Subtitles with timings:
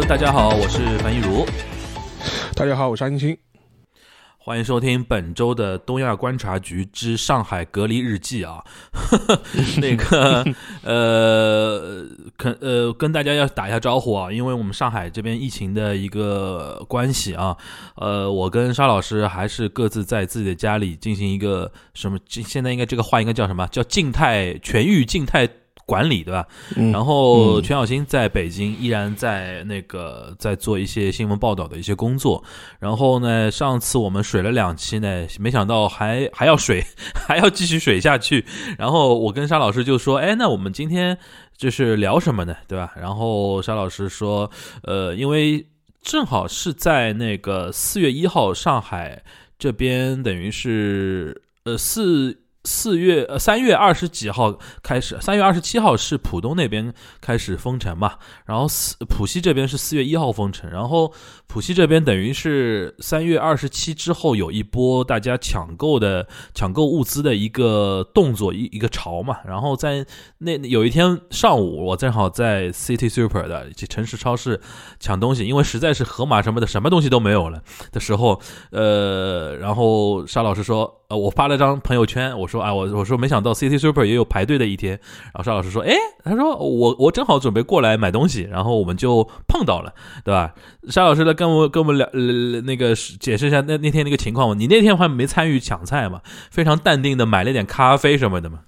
[0.00, 1.44] Hello，大家好，我是樊一茹。
[2.54, 3.36] 大家好，我是安青。
[4.38, 8.64] 欢迎收听本周的东亚观察局之上海隔离日记啊，
[9.76, 10.42] 那个
[10.82, 12.06] 呃，
[12.38, 17.54] 跟呃跟大家要打一下招呼啊，因为我们上海这边疫情的一个关系啊，
[17.96, 25.46] 呃，我跟沙老师还是各自在自己的家里进行一个什么，现在应该这个话应该叫什么叫静态痊愈静态。
[25.90, 26.46] 管理对吧？
[26.92, 32.44] 然后全小新在北京依然在那个在做一些新闻报道的一些工作。
[32.78, 36.84] 然后呢，上次我们水了两期呢，没想到还还要水，
[37.26, 38.44] 还要继续水下去。
[38.78, 41.18] 然后我跟沙老师就说：“哎，那我们今天
[41.56, 42.54] 就是聊什么呢？
[42.68, 44.48] 对吧？”然后沙老师说
[44.86, 45.66] ：“呃，因为
[46.02, 49.24] 正好是在那个四月一号，上海
[49.58, 61.12] 这边等于是呃四。”四月呃三月二十几号开始，三月二十七号是浦东那边开始封城嘛，然后四浦西这边是四月一号封城，然后
[61.52, 70.06] 浦西这边等于是三月二十七之后有一波大家抢购的抢购物资的一个动作一一个潮嘛，然后在
[70.38, 74.60] 那有一天上午我正好在 City Super 的城市超市
[75.00, 78.40] 抢东西，因为实在是盒马什么的什么东西都没有了的时候，
[78.70, 80.98] 呃，然后沙老师说。
[81.10, 84.92] 呃，我发了张朋友圈，我说啊，我我说没想到 City Super 也有排队的一天。
[84.92, 89.92] 然后沙老师说，哎，他说我我正好准备过来买东西，然后我们就碰到了，
[90.24, 90.54] 对吧？
[90.88, 92.06] 沙老师的跟我跟我们聊
[92.64, 98.60] 那个解释一下那那天那个情况你那天好像没参与抢菜嘛，非常淡定的买了点咖啡什么的嘛。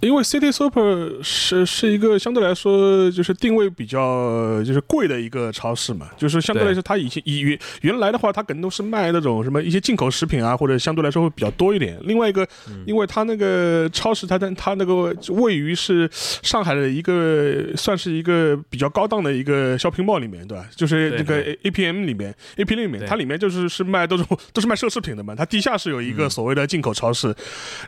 [0.00, 11.98] 因为 City Super 是是一个相对来说就是定位比较就是贵的一个超市嘛，就是相对来说它以前以原原来的话，它可能都是卖那种什么一些进口食品啊，或者相对来说会比较多一点。
[12.02, 12.48] 另外一个，
[12.86, 20.66] 因为它那个超市，它的它那个位于是上海的一个算是一个比较高档的一个 shopping mall 里面，对吧？
[20.74, 24.24] 就是那个 APM 里面，APM 里面，它里面就是是卖都是
[24.54, 25.34] 都是卖奢侈品的嘛。
[25.34, 27.34] 它地下是有一个所谓的进口超市，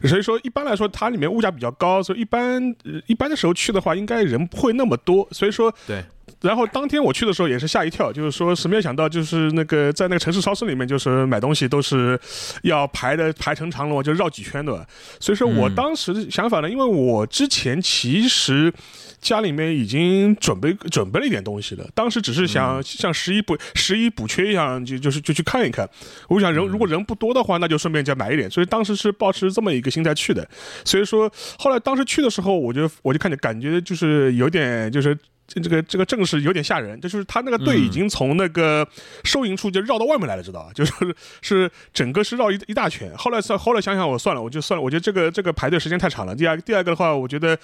[0.05, 2.02] 所以说一般来说它里面物价比较高。
[2.17, 2.75] 一般
[3.07, 5.29] 一般的时候去的话，应该人不会那么多。
[5.31, 6.03] 所以说，对。
[6.41, 12.19] 然后当天我去的时候也是吓一跳，就是说是没有想到，就是那个在那个城市超市里面，就是买东西都是
[12.63, 14.85] 要排的排成长龙，就绕几圈的。
[15.21, 18.73] 所以说我当时想法呢，因为我之前其实
[19.23, 25.89] 家里面已经准备准备了一点东西了，当时只是想像十一补十一补缺一样，就就是就去看一看。
[26.29, 28.51] 我想人如果人不多的话，那就顺便再买一点。
[28.51, 30.47] 所以当时是保持这么一个心态去的。
[30.85, 35.17] 所以说后来当时去的时候，我就我就看见感觉就是有点就是。
[35.47, 38.87] 这个这个阵势有点吓人，就是他那个队已经从那个
[39.25, 40.71] 收银处就绕到外面来了，知道吧？
[40.75, 40.93] 就是
[41.43, 43.13] 是整个是绕一一大圈。
[43.17, 44.83] 后来算后来想想，我算了，我就算了。
[44.83, 46.35] 我觉得这个这个排队时间太长了。
[46.35, 47.59] 第二第二个的话，我觉得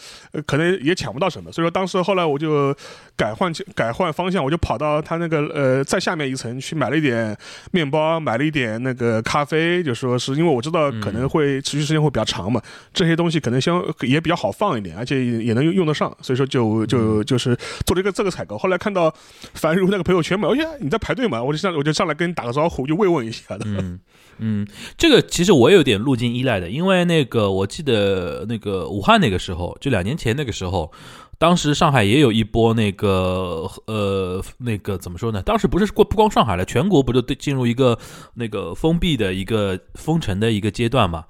[0.46, 1.50] 可能也抢不到什么。
[1.50, 2.76] 所以说当时后来我就
[3.16, 7.34] 改换改换方向，我就跑到他那个呃在下面一层去买了一点
[7.70, 12.60] 面包，买了一点那个咖啡，就说是因为我知道可能会持续时间会比较长嘛，
[12.92, 16.14] 这些东西可能相也比较好放一点，而且也能用用得上。
[16.20, 17.56] 所以说就就就是。
[17.86, 19.12] 做了一个这个采购，后来看到
[19.54, 23.64] 樊如那个朋友圈嘛，哎呀，你在排队嘛，我就上我就上来跟你打个招呼，就慰问一下的。
[23.66, 23.98] 嗯
[24.40, 24.66] 嗯，
[24.96, 30.92] 这个其实我有点路径依赖的，因为那个我记得那个武汉那个时候，就两年前那个时候，
[31.38, 35.42] 当时上海也有一波那个呃那个怎么说呢？
[35.42, 37.98] 当时不是过不光上海了，全国不就对进入一个
[38.34, 41.24] 那个封闭的一个封城的一个阶段嘛？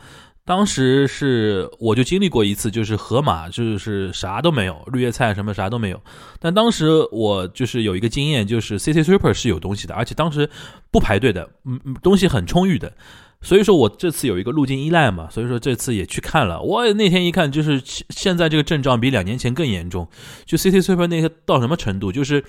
[0.49, 6.01] 当时是我就经历过一次，就是盒马就是啥都没有，绿叶菜什么啥都没有。
[6.41, 10.49] 但当时我就是有一个经验，就是 C C Super 是有东西的，而且当时
[10.91, 12.91] 不排队的，嗯嗯，东西很充裕的。
[13.43, 16.63] 所以说我这次有一个路径依赖嘛，所以说这次也去看了。
[16.63, 20.09] 我那天一看，就是现在这个症状比两年前更严重。
[20.47, 22.43] 就 C C Super 那个到什么程度，就是。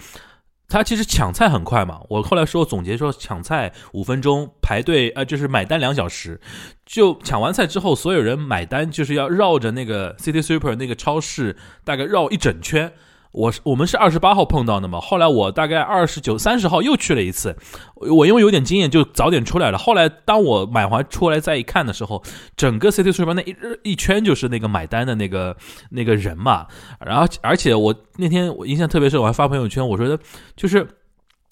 [0.69, 6.39] 他其实抢菜很快嘛，我后来说总结说抢菜五分钟排队，呃，就是买单两小时，
[6.85, 12.93] 就抢完菜之后，所有人买单就是要绕着那个 City Super 那个超市大概绕一整圈。
[13.31, 17.55] 我是我们是二十八号碰到的嘛，后来我大概二十九、三十号又去了一次，
[17.95, 19.77] 我因为有点经验就早点出来了。
[19.77, 22.23] 后来当我买完出来再一看的时候，
[22.57, 25.55] 整个 City Super 那一一圈就是那个买单的那个
[25.91, 26.65] 那个人嘛。
[27.05, 30.17] 然后而且我那天我印象特别深，我还发朋友圈，我说的
[30.55, 30.87] 就是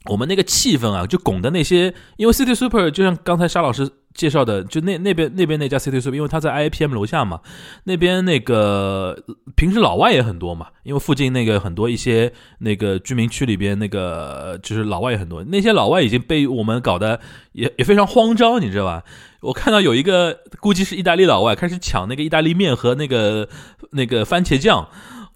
[0.05, 3.87] 我们那个气氛啊，就拱的那些，因为 City Super 就像刚才沙老师。
[4.17, 7.39] 介绍的就那那边那边那家 City Soup，因为他在 IPM 楼下嘛，
[7.83, 9.17] 那边那个
[9.55, 17.19] 平时老外也很多嘛，因为附近那个很多一些那个居民区里边那个就是老外也很多，那些老外已经被我们搞得
[17.51, 19.03] 也也非常慌张，你知道吧？
[19.41, 23.47] 我看到有一个估计是意大利老外开始抢那个意大利面和那个
[23.91, 24.89] 那个番茄酱。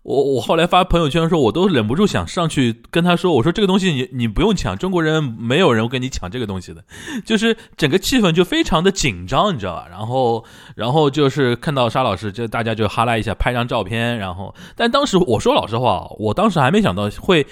[0.03, 6.83] 我我后来发朋友圈的时候，我都忍不住想上去跟他说：“我说这个东西你你不用抢，中国人没有人跟你抢这个东西的。”
[7.23, 9.87] 就是整个气氛就非常的紧张，你知道吧？
[9.89, 10.43] 然后
[10.75, 14.17] 然后就是看到沙老师，就大家就哈拉一下，拍张照片。
[14.17, 17.45] 然后，但当时我说老实话，我当时还没想到会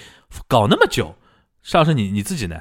[0.48, 1.14] 搞那么久。
[1.62, 2.56] 沙老师，你你自己呢？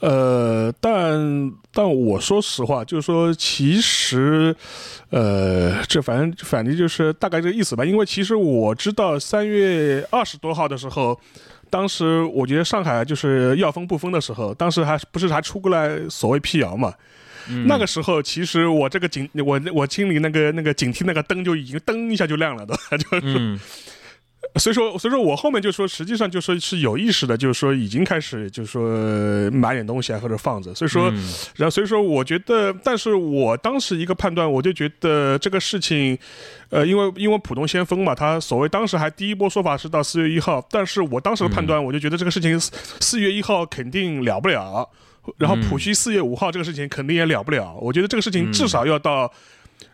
[0.00, 4.54] 呃，但但我说实话，就是说，其实，
[5.10, 7.84] 呃，这反正反正就是大概这个意思吧。
[7.84, 11.18] 因为其实我知道三月二十多号的时候，
[11.68, 16.92] 当时我觉得上海就是要封不封的时候，当时还不是还出过来所谓辟谣嘛。
[17.66, 23.58] 那个时候，其实我这个警，我我清理那个那个警惕那个灯就已经噔一下就亮了，都 就是。
[24.56, 30.74] 所以说，所以说我后面就说，实际上就说是有意识的，就是说已经开始，就是说买点东西啊，或者放着。
[30.74, 31.08] 所以说，
[31.54, 36.18] 然后所以说，我觉得，但是我当时一个判断，我就觉得这个事情，
[36.68, 44.88] 呃，因为因为浦东先锋嘛，他所谓当时还第一波说法是到四月一号，但是我当时的判断，我就觉得这个事情四月一号肯定了不了，
[45.38, 49.32] 然后浦西四月五号这个事情肯定也了不了，我觉得这个事情至少要到。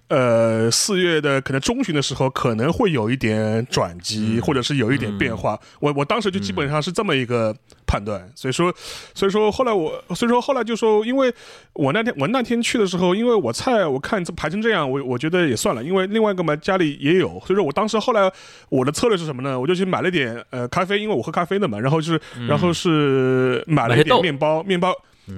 [0.08, 5.58] 呃，四月的可能中旬的时候，可能会有一点转机，或者是有一点变化。
[5.80, 7.52] 我我当时就基本上是这么一个
[7.86, 8.72] 判断，所以说，
[9.14, 11.34] 所以说后来我，所以说后来就说，因为
[11.72, 18.30] 我那天我那天去的时候，因为我菜我看这排成这样，我我觉得也算了，因为另外一个嘛家里也有，所以说我当时后来
[18.68, 19.58] 我的策略是什么呢？
[19.58, 24.94] 我就去买了点呃咖啡，因为我喝咖啡的嘛，然后就是然后是买了一点面包，面包。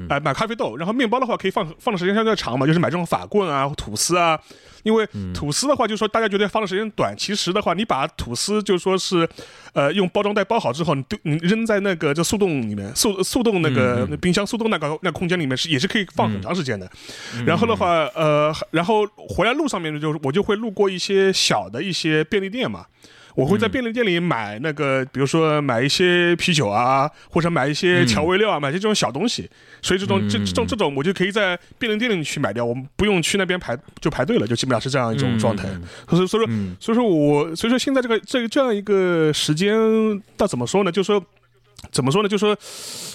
[0.08, 4.38] 哎，买咖啡豆，然后面包的话可以放放的时间相对长嘛，就是买这种法棍啊、吐司啊。
[4.84, 9.28] 因为吐司的话，就是说大家觉得放的时间短，其实的话，你把吐司就说是，
[9.72, 16.88] 呃，用包装袋包好之后，你丢你扔在那个就速冻里面，速速冻那个冰箱速冻那个那空间里面是也是可以放很长时间的。
[17.44, 22.86] 然后的话，呃，然后回来路上面就是我就会路过一些小的一些便利店嘛。
[23.38, 29.48] 我会在便利店里买那个，比如说买一些啤酒啊，或者买一些调味料啊，买些这种小东西。
[29.80, 35.68] 所以这种这这种这种，我就可以在便利店里去买掉，我们不用去那边排就排队了，就基本上是这样一种状态。
[36.08, 39.72] 所以所以说所以说我所以说现在这个这这样一个时间，
[40.36, 40.90] 但怎么说呢？
[40.90, 41.24] 就是说。
[41.92, 42.28] 怎么说呢？
[42.28, 42.56] 就说，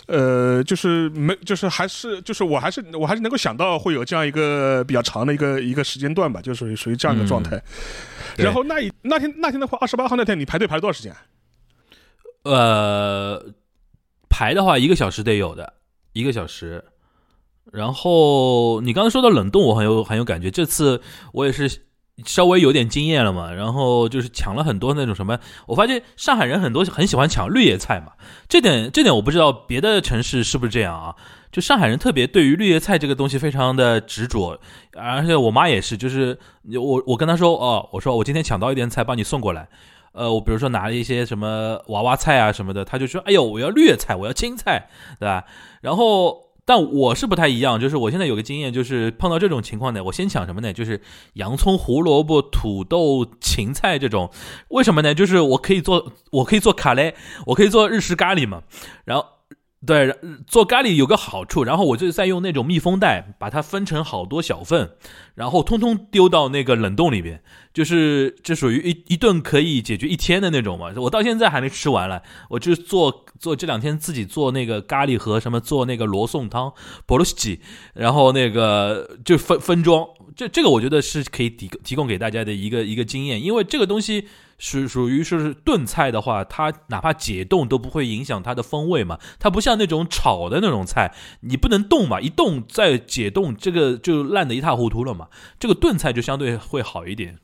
[0.08, 7.62] 呃，就是没，就是还是，就是我还是我还是能够想到会有这样一个比较长的一个一个时间段吧，就属于属于这样一个状态。
[8.38, 11.14] 然后那一那天那天的话，二十八号那天你排队排了多少时间？
[12.44, 13.44] 呃，
[14.30, 15.74] 排的话一个小时得有的，
[16.14, 16.84] 一个小时。
[17.72, 20.50] 然后你刚才说到冷冻，我很有很有感觉。
[20.50, 21.02] 这次
[21.34, 21.86] 我也是。
[22.26, 28.12] 稍微有点经验了嘛，然后就是抢了很多那种什么，我发现上海人很多很喜欢抢绿叶菜嘛，
[28.48, 31.16] 这点这点我不知道别的城市是不是这样啊？
[31.52, 34.60] 就上海人特别对于绿叶菜这个东西非常的执着，
[34.96, 36.38] 而且我妈也是，就是
[36.76, 39.68] 我我跟她说哦，我说我今天抢到一点菜帮你送过来，
[40.12, 44.88] 呃，我比如说拿了一些什么娃娃菜啊什么的，她就说哎呦我要绿叶菜，我要青菜，
[45.20, 45.46] 对吧？
[45.82, 46.43] 然后。
[46.66, 50.72] 但我是不太一样，就是我现在有个经验，就是碰到这种情况呢，我先抢什么呢？
[50.72, 51.02] 就是
[51.34, 54.30] 洋葱、胡萝卜、土豆、芹菜这种。
[54.70, 55.14] 为什么呢？
[55.14, 57.14] 就是我可以做，我可以做咖喱，
[57.48, 58.64] 我可以做日式咖喱嘛。
[59.06, 59.26] 然后。
[59.86, 60.16] 对，
[60.48, 64.92] 做咖喱有个好处，然后我就再用那种密封袋把它分成好多小份，
[65.36, 70.94] 然后通通丢到那个冷冻里边，就是这属于一一顿可以解决一天的那种嘛。
[70.96, 76.74] 我到现在还没吃完了，我就做做这两天自己做那个咖喱和什么做那个罗宋汤，
[77.06, 77.60] 波罗西，
[77.94, 84.28] 然后那个就分分装，这这个我觉得是可以提提供给大家的一个一个经验，因为这个东西。
[84.66, 89.20] 是属于是炖菜的话，它哪怕解冻都不会影响它的风味嘛。
[89.38, 95.28] 它不像那种炒的那种菜，你不能动嘛，一动再解冻，这个就烂得一塌糊涂了嘛。
[95.60, 97.40] 这个炖菜就相对会好一点。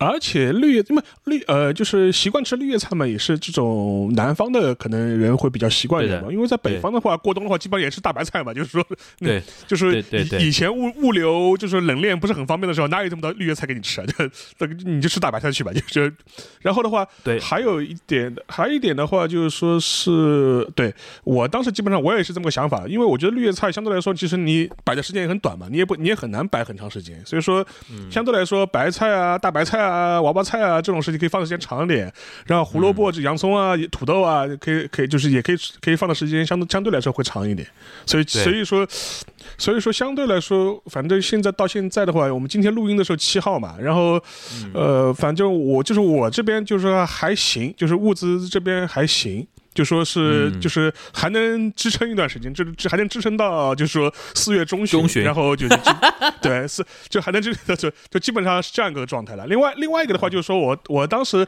[0.00, 6.32] 而且绿叶，因为绿呃，就是习惯吃绿叶菜嘛，也是这种南方的可能人会比较习惯一点嘛。
[6.32, 8.54] 因为在北方的话，过冬的话，基本上也是大白菜嘛。
[8.54, 8.82] 就是说，
[9.18, 10.02] 对， 就是
[10.40, 14.06] 以前物物流就是冷链不是很方便的时候，哪有这么多绿叶菜给你吃 啊？
[14.58, 15.70] 就你就吃大白菜去吧。
[15.70, 16.10] 就是，
[16.62, 27.20] 然后的话，对，还有一点，还有一点的话，就是说是对我当时基本上我也是这么个想法，因为我觉得绿叶菜相对来说，其实你摆的时间也很短嘛，你也不你也很难摆很长时间。
[27.26, 27.62] 所以说，
[28.10, 29.89] 相对来说，白菜啊，大白菜啊。
[29.90, 32.12] 啊，娃娃菜啊，这种事情可以放的时间长一点。
[32.46, 37.66] 然后胡萝卜、这洋葱啊、土豆啊，可以可以就是也可以可以放的时间相对相对来说会长一点。
[38.06, 38.86] 所以所以说
[39.58, 44.22] 所以说相对来说，反正现在到现在的话，我们今天录音的时候七号嘛，然后
[44.72, 49.46] 呃，反正我就是我这边就是说还行，就是物资这边还行。
[49.74, 55.76] 就说是嗯就是还能支撑一段时间，这这还能支撑到就是说四月中旬，中旬然后就就
[56.42, 59.46] 对四就还能支撑就就基本上是这样一个状态了。
[59.46, 61.46] 另外另外一个的话就是说我我当时。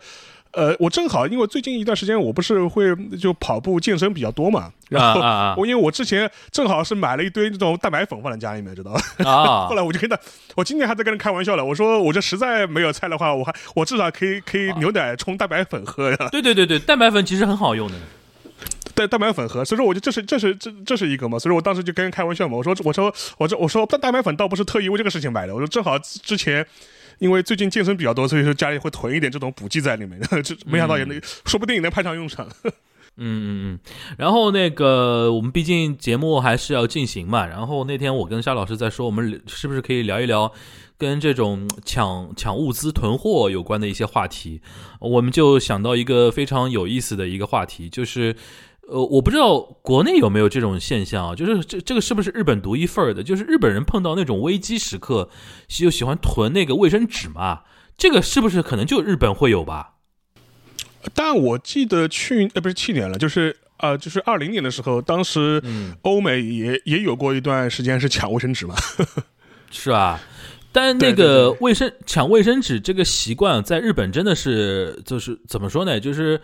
[0.53, 9.01] 呃，我正好因为最近一段时间我不是会就跑步健身比较多嘛，然后啊啊 我因为我之前正好是买了一堆这种蛋白粉放在家里面，知道吧？
[9.25, 10.19] 啊后来我就跟他，
[10.55, 17.95] 我今天还在跟人开玩笑了，我说我这实在没有菜的话，我还我至少可以可以牛奶冲蛋白粉喝呀，对对对对，蛋白粉其实很好用的。
[18.95, 26.67] 蛋蛋白粉喝，所以说我就这是这是这这是一个嘛，所以说我当时就跟人开玩笑嘛，我说我说我这我说蛋蛋白粉倒不是特意为这个事情买的，我说正好之前。
[27.23, 32.49] 因为最近健身比较多，所以说家里会囤一点这种补剂在里面， 这没想到也能，说不定也能派上用场。
[33.17, 33.79] 嗯嗯嗯，
[34.19, 40.53] 然后那个我们毕竟节目还是要进行嘛，然后那天我跟沙老师在说，我们是不是可以聊一聊
[40.99, 44.61] 跟这种抢抢物资囤货有关的一些话题？
[44.99, 48.35] 我们就想到一个非常有意思的一个话题，就是。
[48.93, 53.23] 呃，我不知道国内有没有这种现象啊，就是这这个是不是日本独一份儿的？
[53.23, 55.31] 就是日本人碰到那种危机时刻，
[55.67, 57.63] 就喜欢囤那个卫生纸嘛，
[57.97, 59.95] 这个是不是可能就日本会有吧？
[61.15, 68.75] 但我记得去呃不是去年了，就是呃就是二零年的时候，当时嗯欧美也也有过一段时间是抢卫生纸嘛。
[69.73, 70.21] 是吧？
[70.71, 75.99] 但那个对卫生抢卫生纸这个习惯，在日本真的是就是怎么说呢？
[75.99, 76.41] 就是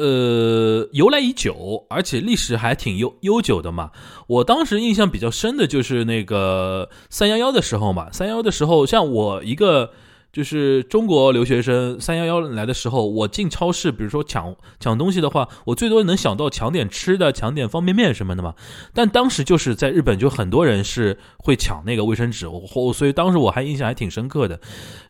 [0.00, 3.90] 呃由来已久，而且历史还挺悠悠久的嘛。
[4.26, 9.90] 我当时印象比较深的就是那个三幺幺的时候嘛，三幺幺的时候，像我一个。
[10.32, 18.54] 就是中国留学生三幺幺来的时候，我进超市，比如说抢抢东西的话，我最多能想到抢点吃的，抢点方便面什么的嘛。
[18.94, 24.60] 但当时就是在日本，就很多人是会抢那个卫生纸，我所以当时我还印象还挺深刻的。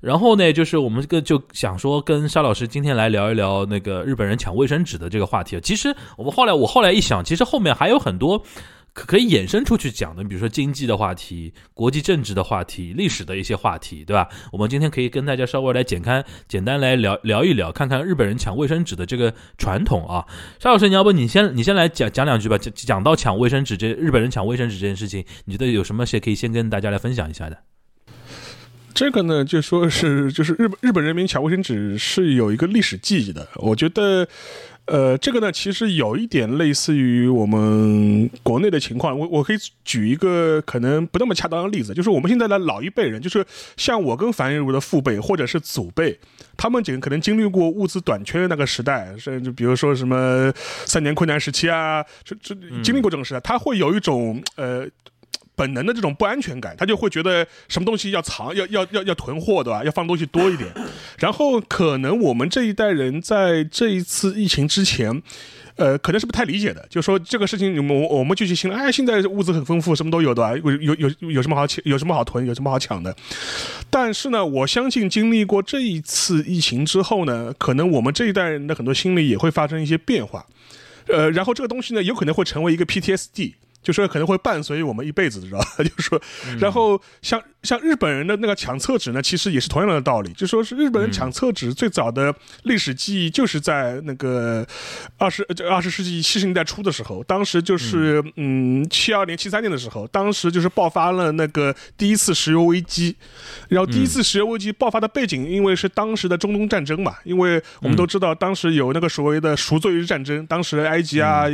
[0.00, 5.60] 然后呢，就是我们个就想说跟沙老师今天来聊一聊那个日本人抢卫生纸的这个话题。
[5.60, 8.42] 其实我们后来我后来一想，其实后面还有很多。
[8.92, 14.28] 可可以衍生出去讲的，比如说经济的话题、国际政治的话题、历史的一些话题，对吧？
[14.52, 20.26] 我们今天可以跟大家稍微来简单简单来聊聊一聊，看看日本人抢卫生纸的这个传统啊。
[20.58, 22.58] 沙老师，你要不你先你先来讲讲两句吧？
[22.58, 27.58] 讲讲到抢卫生纸这日本人抢卫生纸这件事情，你觉得有什么些可以先跟大家来分享一下的？
[28.92, 33.48] 这个呢，就说是就是日本日本人民抢卫生纸是有一个历史记忆的。
[33.54, 34.28] 我觉得，
[34.90, 39.16] 呃，这个呢，其实有一点类似于我们国内的情况。
[39.16, 46.18] 我我可以举一个可能不那么恰当的例子，就是我们现在的老一辈人，就是像我跟樊玉茹的父辈或者是祖辈，
[46.56, 50.52] 他们几个可能经历过物资短缺的那个时代，甚至比如说什么
[50.84, 54.88] 三年困难时期啊，这这经历过这个时代，他会有一种呃。
[55.60, 59.84] 本能的这种不安全感，他就会觉得什么东西要藏、要要要要囤货，对吧？
[59.84, 60.72] 要放东西多一点。
[61.20, 65.22] 然后可能我们这一代人在这一次疫情之前，
[65.76, 73.14] 呃，可能是不太理解的，就说这个事情，我们我们就去心了，哎，现在物资很丰富，什么都有的，有有有有什么好抢，有什么好囤，有什么好抢的。
[73.90, 80.46] 但是呢，我相信经历过这一次疫情之后呢，可能我们这一代人的很多心理也会发生一些变化。
[81.08, 83.52] 呃，然后这个东西呢，有可能会成为一个 PTSD。
[83.82, 85.66] 就说可能会伴随我们一辈子，知道吧？
[85.84, 86.20] 就是说，
[86.58, 90.32] 然后像像日本人的那个抢厕纸呢，其实也是同样的道理。
[90.32, 92.34] 就说是日本人抢厕纸最早的
[92.64, 94.66] 历史记忆，就是在那个
[95.18, 103.16] 二十这二十世纪七十年代初的时候，当时就是嗯七二年七三年的时候，当时就是爆发了那个第一次石油危机。
[103.68, 111.44] 然后第一次石油危机爆发的背景，因为是当时的中东战争嘛，因为我们都知道当时有那个所谓的赎罪日战争，当时埃及啊、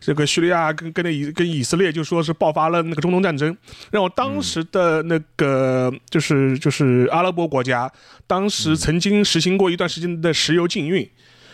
[0.00, 3.56] 这个叙利亚跟跟那以跟以色列就说是爆发了那个中东战争，
[3.92, 7.90] 然后当时的那个就是就是阿拉伯国家，
[8.26, 11.08] 当时曾经实行过一段时间的石油禁运。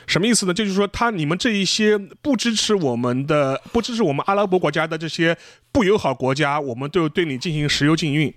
[0.07, 0.55] 什么意思呢？
[0.55, 5.37] 就是说，他你们这一些不支持我们的、不支持我们阿拉伯国家的这些
[5.73, 8.33] 不友好国家，我们都对你进行石油禁运，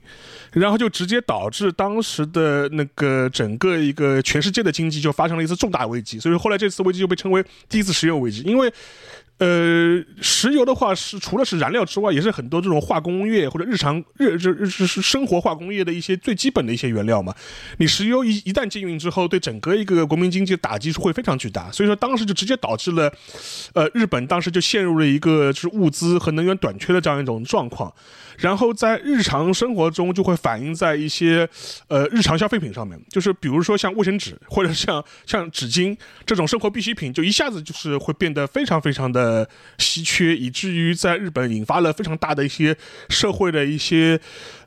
[0.51, 6.19] 然后就直接导致当时的那个整个一个全世界的经济就发生了一次重大危机。
[6.19, 8.73] 所以后来这次危机就被称为第一次石油危机，因为。
[9.39, 17.33] 呃，石油的话是除了是燃料之外，也是很多这种化工业或者日常日日日是生活化工业的一些最基本的一些原料嘛。
[17.77, 21.71] 你石油一一旦禁运之后，对整个一个国民经济打击会非常巨大。
[21.71, 23.11] 所以说当时就直接导致了，
[23.73, 27.93] 呃，日本当时就陷入了一个就是物资和能源短缺的这样一种状况。
[28.39, 31.47] 然后在日常生活中就会反映在一些
[31.87, 39.47] 呃日常消费品上面，就是比如说像卫生纸或者像像纸巾这种生活必需品，就一下子就是会变得非常非常的。
[39.77, 42.75] 稀缺，以至于在日本引发了非常大的一些
[43.09, 44.19] 社会的一些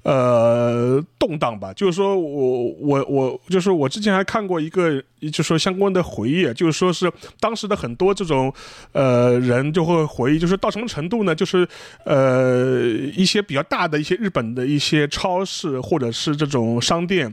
[0.02, 1.72] 呃动荡吧。
[1.72, 8.52] 就是说我我我，就是我之前还看过一个，就是说相关的回忆，就是说是当时的很多这种
[8.92, 11.34] 呃人就会回忆，就是到什么程度呢？
[11.34, 11.66] 就是
[12.04, 12.80] 呃
[13.16, 17.32] 一些比较大的一些日本的一些超市或者是这种商店。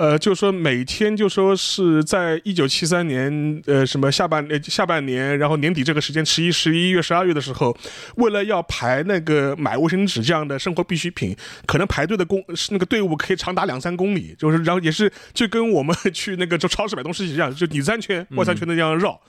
[0.00, 7.76] 呃，就说每天就说是在一九七三年，呃，什么下半呃下半年，然后年底这个时间，十一、十一月、十二月的时候，
[8.16, 19.20] 为了要排那个买卫生纸这样的生活必需品，可能排队的公那个队伍可以长达两三公里，就是然后也是就跟我们 去那个就超市买东西一样，就里三圈外三圈的这样绕。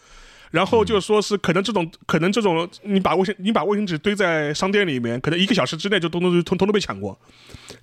[0.51, 7.17] 然后就说是可能这种可能这种你把卫生你把卫生纸堆在商店里面，可能一个小时之内就通通通通都被抢过。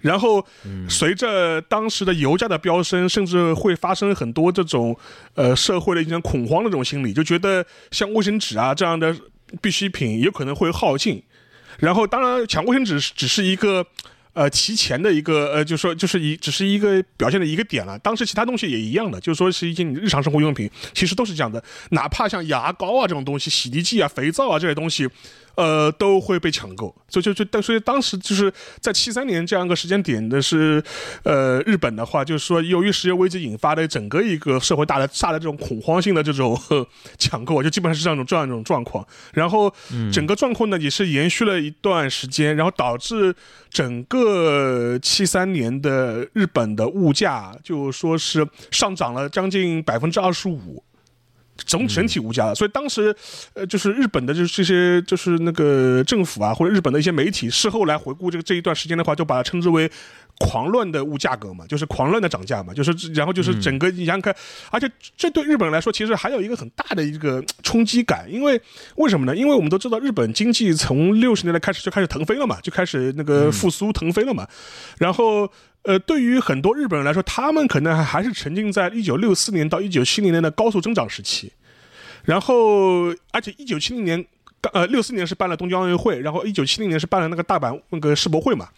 [0.00, 0.46] 然后
[0.88, 4.96] 随着当时的油价的飙升，甚至会发生很多这种
[5.34, 9.16] 呃社会的一种恐慌的这种心理，就觉得像卫生纸啊这样的
[9.60, 11.22] 必需品有可能会耗尽。
[11.78, 13.86] 然后当然抢卫生纸只是一个。
[14.34, 17.98] 呃，提前的一个呃，就说就是一只是一个表现的一个点了。
[17.98, 21.60] 当时其他东西也一样的，就是说是一些你日常生活用品，其实都是这样的。
[21.90, 25.08] 哪怕像牙膏啊这种东西、洗涤剂啊、肥皂啊这些东西。
[25.58, 30.80] 呃，都会被抢购，所以就就但所以当时就是在七三年这样一个时间点的是，
[31.24, 36.56] 呃，日本的话就是说，由于石油危机引发的整个一个社会大的大的这种恐慌性的这种
[37.18, 39.04] 抢购，就基本上是这样一种这样一种状况。
[39.34, 39.74] 然后
[40.12, 43.34] 整个状况呢也是延续了一段时间，然后导致
[43.68, 50.84] 整个七三年的日本的物价就说是上涨了将近百分之二十五。
[51.66, 53.14] 整整体无价的，所以当时，
[53.54, 59.90] 呃，就是日本的，就是这些，就是那个政府啊，或者日本的一些媒体，事后来回顾这个这一段时间的话，就把它称之为
[60.38, 64.34] 狂乱的物价格嘛，就是狂乱的涨价嘛，就是然后就是整个你想想看，
[64.70, 68.60] 而且这对日本人来说，其实还有一个很大的一个冲击感，因为
[68.96, 69.36] 为什么呢？
[69.36, 74.46] 因为我们都知道，日本经济从六十年代开始就开始腾飞了嘛，就开始那个复苏腾飞了嘛，
[74.98, 75.50] 然后。
[75.82, 81.50] 呃，对于很多日本人来说，他们可能还还是沉浸在一九六四年到一九七零年的高速增长时期，
[82.24, 84.22] 然后，而且一九七零年，
[84.72, 88.68] 呃，六四年是办了东京奥运会，然后一九七零年是办了那个大阪那个世博会嘛，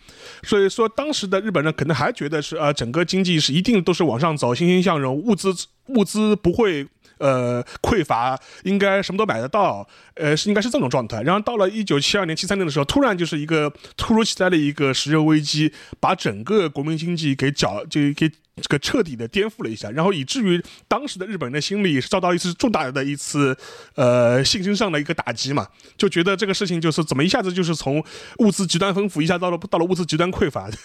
[0.42, 5.54] 所以说当时的日本人可能还觉得是呃，整个经济是一定都是往上走，欣欣向荣，物资
[5.86, 6.86] 物资不会。
[7.18, 11.20] 呃，匮乏应该什么都买得到，呃，是应该是这种状态。
[11.20, 19.90] 然后到了一九七二年、七三年的时候，突然就是一个突如其来的一个石油危机，把整个国民经济给搅，就给这个彻底的颠覆了一下。
[19.90, 23.56] 然后以至于当时的日本人的心里是遭到一次重大的一次
[23.94, 28.04] 呃信心上的一个打击嘛，就觉得这个事情就是怎么一下子就是从
[28.38, 30.76] 物资极端丰富，一下到了到了物资极端匮乏的。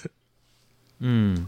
[1.00, 1.48] 嗯。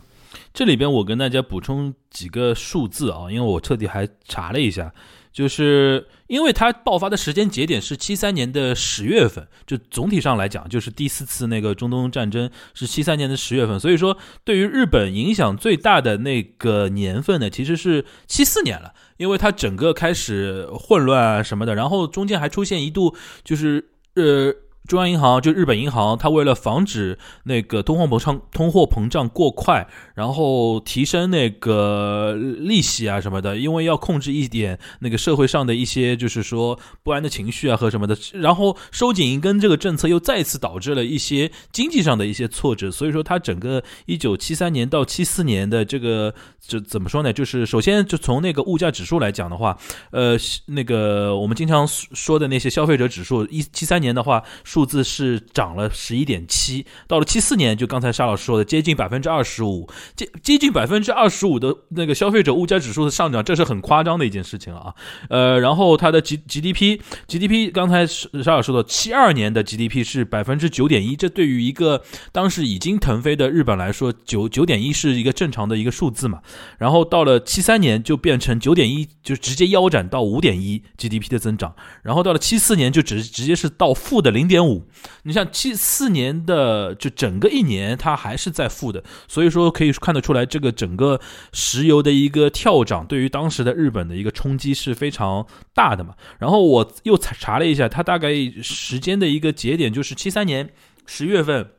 [0.53, 4.91] 这里边我跟大家补充几个数字啊，因为我彻底还查了一下，
[5.37, 24.55] 就是因为它爆发的时间节点是七三年的十月份，就总体上来讲，就是第四次那个中东战争是七三年的十月份，所以说对于日本影响最大的那个年份呢，其实是七四年了，因为它整个开始混乱啊什么的，然后中间还出现一度就是呃。
[24.87, 46.33] 中央银行就日本银行，它为了防止那个通货膨胀通货膨胀过快，然后提升那个利息啊什么的，因为要控制一点那个社会上的一些就是说不安的情绪啊和什么的，然后收紧银根这个政策又再次导致了一些经济上的一些挫折，所以说它整个一九七三年到七四年的这个
[46.65, 47.33] 就怎么说呢？
[47.33, 49.77] 就是首先就从那个物价指数来讲的话，
[50.11, 54.41] 呃，那个我们经常说的那些消费者指数，一七三年的话。
[54.77, 64.93] 数字是涨了十一点七，到了七四年，就刚才沙老师说的，接近百分之二十五，接接近百分之二十五的那个消费者物价指数的上涨，这是很夸张的一件事情了啊。
[65.31, 76.39] 呃，然后它的 G G D P G D P，刚才沙老师说的，七二年的 G D P 是百分之九点一，这对于一个当时已经腾飞的日本来说，九九点一是一个正常的一个数字嘛。
[76.77, 81.73] 然后到了七三年就变成九点一，就直接腰斩到五点一 G D P 的增长。
[82.03, 84.87] 然后到了七四年就直直接是到负的零点五。
[85.23, 91.19] 你像七四年的就整个一年，它还是在负的，所以说可以看得出来，这个整个
[91.53, 96.15] 石油的一个跳涨，对于当时的日本的一个冲击是非常大的嘛。
[96.39, 100.69] 然后我又查了一下，它大概时间的一个节点就是七三年
[101.05, 101.71] 十月份。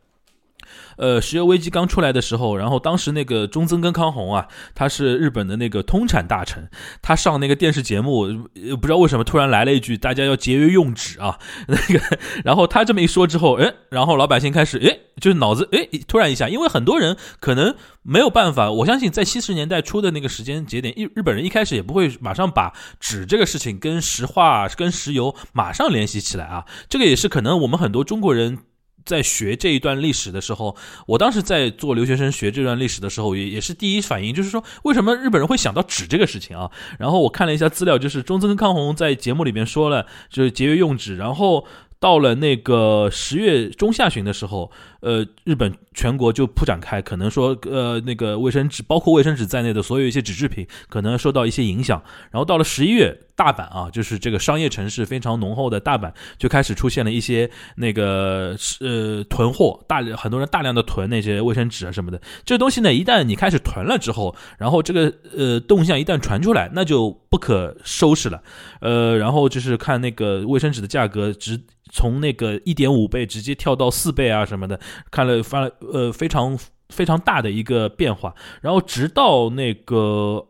[0.98, 6.68] 呃，石油危机刚出来的时候，然后当时那个中曾根康弘啊，他是日本的那个通产大臣，
[7.00, 8.26] 他上那个电视节目，
[8.80, 28.58] 不知道为什么 突然来了一句，大家要节约用纸啊，那个，然后他这么一说之后，哎，然后老百姓开始，哎，就是脑子，哎，突然一下，因为很多人可能没有办法，我相信在七十年代初的那个时间节点，日日本人一开始也不会马上把纸这个事情跟石化、跟石油马上联系起来啊，这个也是可能我们很多中国人。
[29.08, 36.70] 在学这一段历史的时候，我当时在做留学生学这段历史的时候，也也是第一反应就是说，为什么日本人会想到纸这个事情啊？
[36.98, 41.66] 然后我看了一下资料，就是中村康弘在节目里面说了，就是节约用纸，然后。
[42.00, 52.02] 到了那个十月中下旬的时候，呃，日本全国就铺展开，可能说，呃，那个卫生纸，包括卫生纸在内的所有一些纸制品，可能受到一些影响。
[52.30, 62.20] 然后到了十一月，大阪啊，就是这个商业城市非常浓厚的大阪，就开始出现了一些那个呃囤货，大很多人大量的囤那些卫生纸啊什么的。
[62.44, 68.42] 这东西呢，一旦你开始囤了之后，然后这个呃动向一旦传出来，那就不可收拾了。
[68.80, 71.60] 呃，然后就是看那个卫生纸的价格直。
[71.90, 74.78] 从那个一点五倍直接跳到四倍啊什么的，
[75.10, 80.46] 看了发了呃非常非常大的一个变化，然后直到那个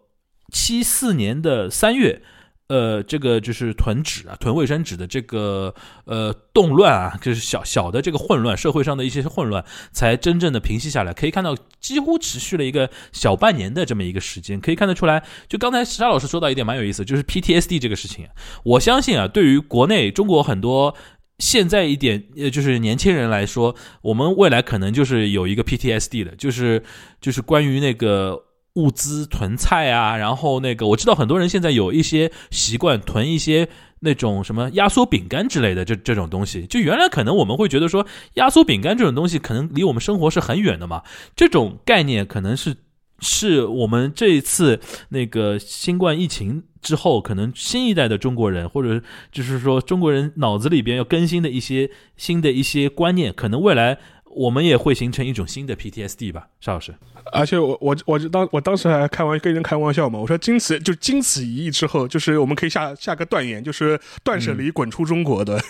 [0.52, 2.22] 七四年的三月，
[2.68, 5.74] 呃，这个就是囤纸啊、囤卫生纸的这个
[6.04, 11.12] 呃动乱啊，就是小小的这个混乱，社会上的一些混乱才真正的平息下来。
[11.12, 15.24] 可以看到，几乎持续了一个小半年的这么一个时间，可以看得出来。
[15.48, 18.28] 就刚才沙老师说到一点蛮有意思，就是 PTSD 这个事情，
[18.62, 20.94] 我相信啊，对于国内中国很多。
[21.38, 26.82] 现在一点，呃，就是年轻人来说，我们未来可能就是有一个 PTSD 的，就是
[27.20, 33.68] 就是关于那个物资囤菜啊，然后那个我知道很多人现在有一些习惯囤一些
[34.00, 41.02] 那种什么压缩饼干之类的这这种东西，就原来可能我们会觉得说压缩饼干这种东西可能离我们生活是很远的嘛，
[41.36, 42.76] 这种概念可能是。
[43.20, 49.02] 是我们这一次那个新冠疫情之后，可能新一代的中国人，或者
[49.32, 53.98] 就是说中国人脑子里边要更新的一些新的一些观念，可能未来
[54.30, 56.94] 我们也会形成一种新的 PTSD 吧，邵老师。
[57.30, 65.60] 而且我我我当我当时还开玩跟人开玩笑嘛，我说经此就经此一役之后，就是我们可以下下个断言，就是断舍离滚出中国的，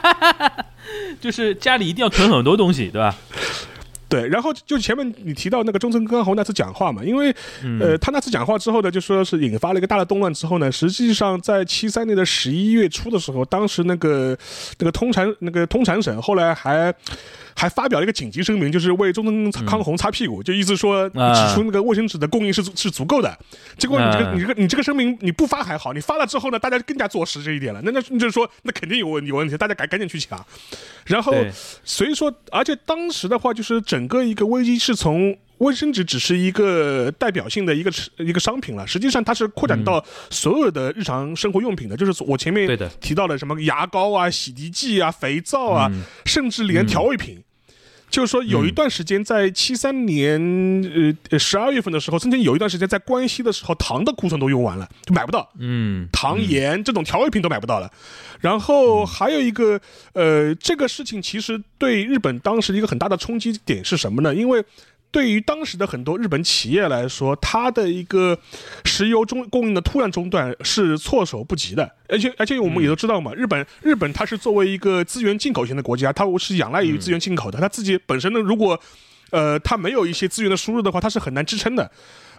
[1.20, 3.14] 就是家里一定要囤很多东西，对吧？
[4.08, 7.34] 对，然后就前面你提到那个中村刚弘那次讲话嘛，因为
[7.80, 14.36] 呃，他那次讲话之后呢，就说是引发了一个大的动乱之后呢，实际上在七三年的十一月初的时候，当时那个
[14.78, 16.94] 那个通产那个通产省后来还。
[17.56, 23.36] 还发表了一个紧急声明，就是为中村康弘擦屁股，就意思说指出那个卫生纸的供应是是足够的。
[23.78, 27.80] 结果你这个你这个你这个声明你不发还好，你发了之后呢，大家更加坐实这一点了。
[27.82, 30.44] 那那就是说那肯定有问有问题，大家赶赶紧去抢。
[31.06, 31.34] 然后
[31.82, 35.36] 所以说，而且当时的话，就是整个一个危机是从。
[35.58, 45.90] 卫生纸只是一个代表性的一个一个商品了，实际上它是扩展到所有的日常生活用品的，就是我前面提到的什么牙膏啊、洗涤剂啊、肥皂啊，
[46.26, 47.42] 甚至连调味品。
[48.08, 50.40] 就是说，有一段时间在七三年
[51.30, 55.50] 呃十二月份的时候，曾经有一段时间在关西的时候，糖的库存都用完了，就买不到。
[55.58, 57.90] 嗯，糖盐这种调味品都买不到了。
[58.40, 59.80] 然后还有一个
[60.12, 64.34] 呃，这个事情其实对日本当时一个很大的冲击点是什么呢？
[64.34, 64.64] 因为
[65.16, 68.38] 对于当时的很多日本企业来说，它的一个
[68.84, 78.78] 石油中供应的突然中断是措手不及的，而且而且我们也都知道嘛，日本日本它是作为一个资源进口型的国家，它是仰赖于资源进口的，它自己本身呢，如果
[79.30, 81.90] 呃它没有一些资源的输入的话，它是很难支撑的。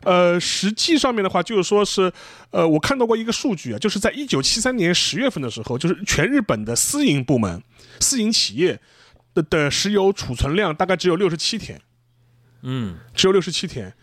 [0.04, 2.14] 呃，实际上面的话就是说是，
[2.52, 7.60] 呃，我看到过一个数据啊，就是在一九七三年十月份的时候，就是全日本的私营部门、
[8.00, 8.80] 私营企业
[9.34, 11.82] 的的石油储存量大概只有六十七天。
[12.62, 13.94] 嗯，只有六十七天，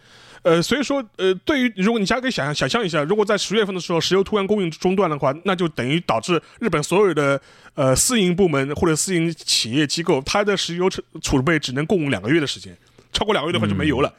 [0.43, 7.41] 呃，所以说，呃，对于如果你家可以想象想象一下，如果在十月份的时候石油突然供应中断的话，那就等于导致日本所有的
[7.75, 12.77] 呃私营部门或者私营企业机构，它的石油储储备只能供两个月的时间，
[13.13, 14.13] 超过两个月的话就没油了。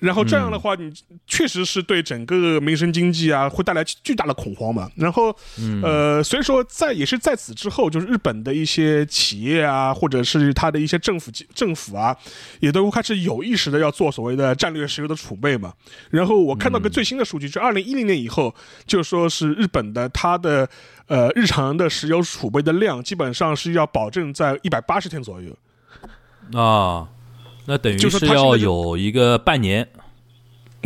[0.00, 0.92] 然后这样的话，你
[1.26, 4.90] 确实是对整个民生经济啊会带来巨大的恐慌嘛。
[4.96, 5.34] 然后，
[5.82, 12.16] 呃，所以说在也是在此之后，就是日本的一些企业啊，或者是它的一些政府政府啊，
[12.60, 15.72] 也都开始有意识的要做所谓的战略石油的储备嘛。
[16.10, 18.54] 然后我看到个最新的数据，就二零一零年以后，
[18.86, 20.68] 就说是日本的它的
[21.06, 25.56] 呃日常的石油储备的量，基本上是要保证在一百八十天左右
[26.58, 27.08] 啊。
[27.66, 29.88] 那等于是要有一个半年，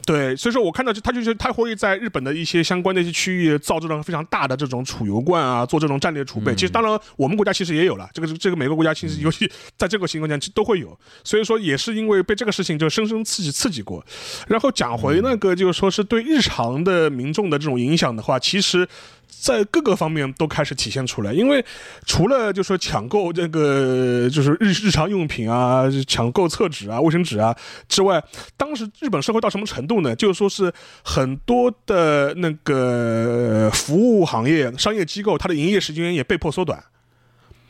[0.07, 6.55] 对，所以说我看到就他就是他会在日本的一些相关的一些区域造这种非常大的这种储油罐啊，做这种战略储备。
[6.55, 10.99] 其实当然我们国家其实也有了，这个这个每个国家其实尤其在这个情况下都会有。
[11.23, 14.03] 所以说也是因为被这个事情就深深刺激刺激过。
[14.49, 18.89] 然后讲回那个就是说是对日常的民众的这种影响的话，其实。
[19.31, 21.65] 在各个方面都开始体现出来，因为
[22.05, 27.57] 除了就说抢购这个就是日日常用品啊，抢购厕纸啊、卫生纸啊
[27.89, 28.23] 之外，
[28.57, 30.15] 当时日本社会到什么程度呢？
[30.15, 36.83] 就是说是很多的那个服务行业、商业机构，它的营业时间也被迫缩短，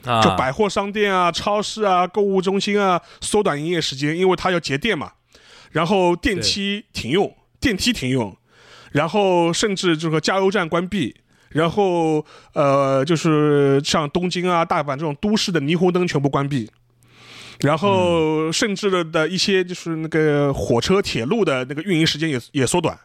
[0.04, 5.12] 啊，就百货商店啊、超市啊、购物中心啊，缩短营业时间，因为它要节电嘛，
[5.70, 8.36] 然后电梯停用，电梯停用，
[8.90, 11.14] 然后甚至就是说加油站关闭。
[11.50, 16.70] 然后，呃，就是像东京啊、大阪这种都市的霓虹灯全部关闭，
[17.60, 22.96] 然后甚至的的一些就是那个火车、铁路的那个运营时间也也缩短。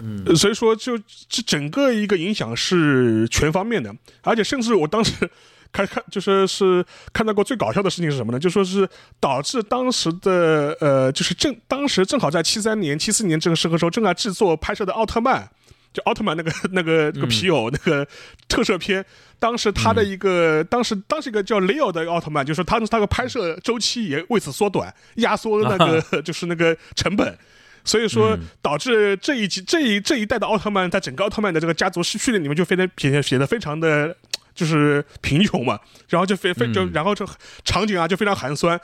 [0.00, 0.96] 嗯，所以说，就
[1.28, 5.28] 这整个一个影响是全方面的，而且甚至我当时
[5.72, 8.38] 看看，就说是看到过最搞笑的事情是什么呢？
[8.38, 8.88] 就说是
[9.20, 15.50] 导致当时的呃，就是正当时正好在七三年、七四年这个时候时候正在制作拍摄的奥特曼。
[15.92, 18.06] 就奥特曼那个那个那个皮偶那个
[18.48, 19.04] 特摄片，
[19.38, 27.36] 当时他的一个当时当时一个叫雷奥的奥特曼，就是他他的拍摄周期也为此缩短，压缩那个 就是那个成本，
[27.84, 34.16] 所以说导致这一集这一这一代的奥特曼在整个奥特曼的这个家族序列里面就非常显显得非常的
[34.54, 37.26] 就是贫穷嘛，然后就非非就然后这
[37.64, 38.80] 场景啊就非常寒酸。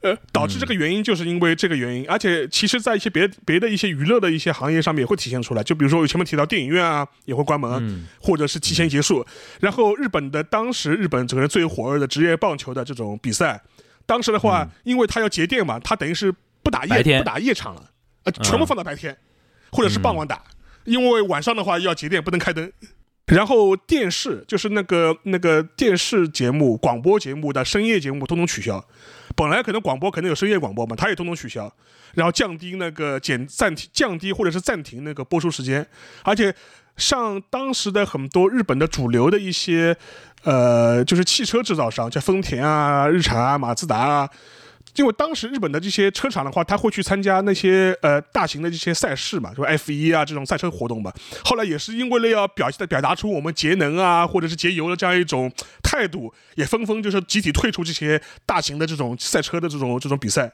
[0.00, 5.62] 呃， 导致这个原因就是因为这个原因，而且其实，在一些别别的一些娱乐的一些行业上面也会体现出来。
[5.62, 9.26] 就比如说我前面提到电影院啊，也会关门，或者是提前结束。
[9.60, 13.60] 然后日本的当时日本整个最火热的职业棒球的这种比赛，
[14.06, 16.32] 当时的话，因为它要节电嘛，它等于是
[16.62, 17.90] 不打夜不打夜场了，
[18.24, 19.16] 呃，全部放到白天，
[19.72, 20.42] 或者是傍晚打，
[20.84, 22.70] 因为晚上的话要节电，不能开灯。
[23.26, 28.82] 然后电视就是那个那个电视节目、广播节目的深夜节目通通取消。
[29.38, 31.72] 本来可能广播可能有深夜广播嘛，它也统统取消，
[32.14, 35.86] 然后降低那个减暂停、降低或者是暂停那个播出时间。
[36.24, 36.52] 而且
[36.96, 39.96] 像当时的很多日本的主流的一些
[40.42, 44.28] 呃，就是汽车制造商，像丰田啊、日产啊、马自达啊。
[44.96, 51.12] 因为当时日本的这些车厂的话，他会去参加那些呃大型的这些赛事嘛，就 F 一啊这种赛车活动嘛。
[51.44, 60.50] 后来也是因为了要表现的表达出我们节能啊或者是节油的这样一种态度，也纷纷就是集体退出这些大型的这种赛车的这种这种比赛。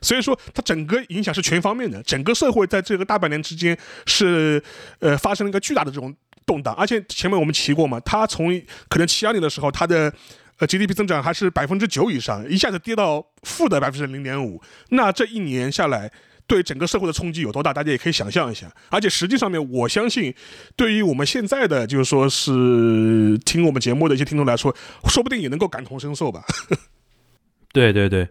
[0.00, 4.60] 所以说，它整个影响是全方面的，整个社会在这个大半年之间是
[4.98, 6.12] 呃发生了一个巨大的这种
[6.44, 6.74] 动荡。
[6.74, 10.12] 而且前面我们提过嘛，它从可能七二年的时候，它的。
[10.58, 16.10] 呃，GDP 增长还是百分之九以上，一下子跌到负的百分之零点五，那这一年下来，
[16.46, 17.74] 对整个社会的冲击有多大？
[17.74, 18.66] 大家也可以想象一下。
[18.88, 20.34] 而且实际上面，我相信，
[20.74, 24.74] 对于我们现在的就是说是听我们节目的一些听众来说，
[25.08, 26.42] 说不定也能够感同身受吧。
[27.72, 28.28] 对 对对。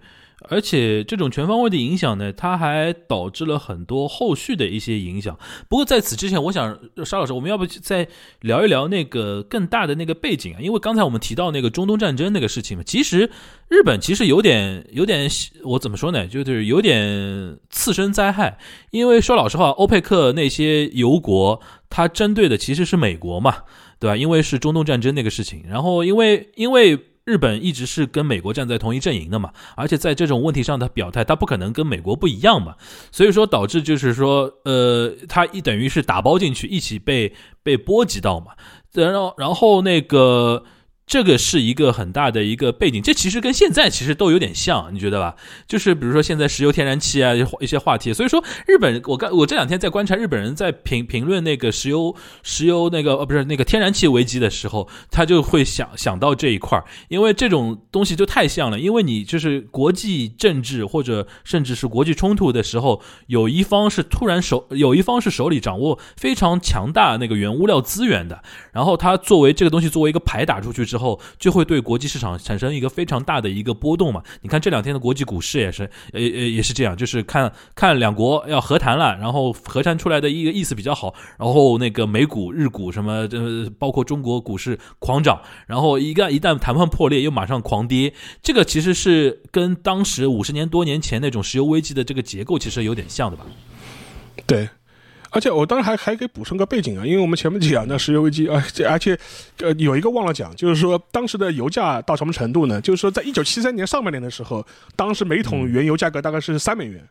[0.50, 5.38] 而且这种全方位的影响呢，它还导致了很多后续的一些影响。
[5.68, 8.08] 不过在此之前，我想沙老师，我们要不再
[8.42, 10.62] 聊一聊那个更大的那个背景啊？
[10.62, 13.32] 因为刚才我们提到那个中东战争那个事情嘛，其实
[13.70, 15.28] 日本其实有点有点，
[15.64, 16.28] 我怎么说呢？
[16.28, 18.60] 就是有点次生灾害。
[18.92, 23.64] 因为说老实话，欧佩克那些油国，它针对的其实是美国嘛，
[24.00, 24.16] 对吧？
[24.16, 27.00] 因为是中东战争那个事情，然后因为因为。
[27.26, 32.76] 日本一直是跟美国站在同一阵营的嘛，而且在这种问题上的表态，他不可能跟美国不一样嘛，
[33.12, 37.34] 所以说导致就是说，呃，他一等于是打包进去，一起被
[37.64, 38.54] 被波及到嘛，
[38.94, 40.64] 然后然后那个。
[41.08, 45.36] 这个是一个很大的一个背景，这其实跟现在其实都有点像，你觉得吧？
[45.68, 68.42] 就是比如说现在石油、天然气啊一些话题，所以说日本，我刚我这两天在观察日本人在评评论那个石油、石油那个呃不是那个天然气危机的时候，他就会想想到这一块儿，因为这种东西就太像了，因为你就是国际政治或者甚至是国际冲突的时候，有一方是突然手有一方是手里掌握非常强大那个原物料资源的，
[68.72, 70.95] 然后他作为这个东西作为一个牌打出去。
[70.96, 74.24] 之后就会对国际市场产生一个非常大的一个波动嘛？
[74.42, 88.14] 你看这两天的国际股市也是，呃呃也是这样，就是看看两国要和谈了，然后和谈出来的一个意思比较好，然后那个美股、日股什么，呃，包括中国股市狂涨，然后一旦一旦谈判破裂，又马上狂跌。
[88.42, 93.44] 这个其实是跟当时五十年多年前那种石油危机的这个结构其实有点像的吧？
[94.48, 94.70] 对。
[95.36, 99.20] 而且我当然还还可以补充个背景啊，因为我们前面讲的石油危机 啊，而且
[99.58, 102.80] 呃有一个忘了讲，就是说当时的油价到什么程度呢？
[102.80, 107.06] 就是说在一九七三年上半年的时候，当时每桶原油价格大概是三美元，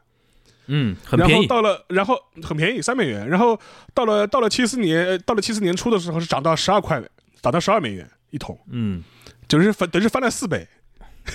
[0.69, 1.33] 嗯，很便宜。
[1.33, 3.29] 然后到了，然后很便宜，三美元。
[3.29, 3.61] 然后
[3.93, 7.03] 到了到了七四年，到了七四年初的时候是涨到十二块，
[7.43, 9.05] 涨到十二美元一桶，嗯，
[9.47, 10.67] 就是翻，等于是翻了四倍。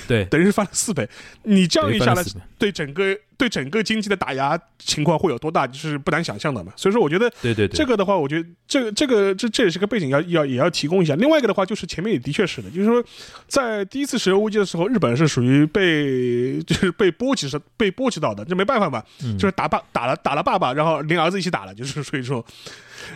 [0.08, 1.08] 对， 等于是翻了四倍。
[1.43, 2.23] 你这样一下来
[2.60, 6.72] 对整个对整个经济的打压情况会有多大，就是不难想象的嘛。
[6.76, 11.15] 所以说，我觉得对对对，这个的话，我觉得这个这个这这也是个背景要要也要提供一下。
[11.15, 13.04] 另外一个的话，就是前面也的确是的，就是说
[13.48, 22.45] 在第一次石油危机的时候，日本是属于被就是被波及是被波及到的，这没办法嘛，嗯就是打爸打了打了爸爸，然后连儿子一起打了，就是所以说。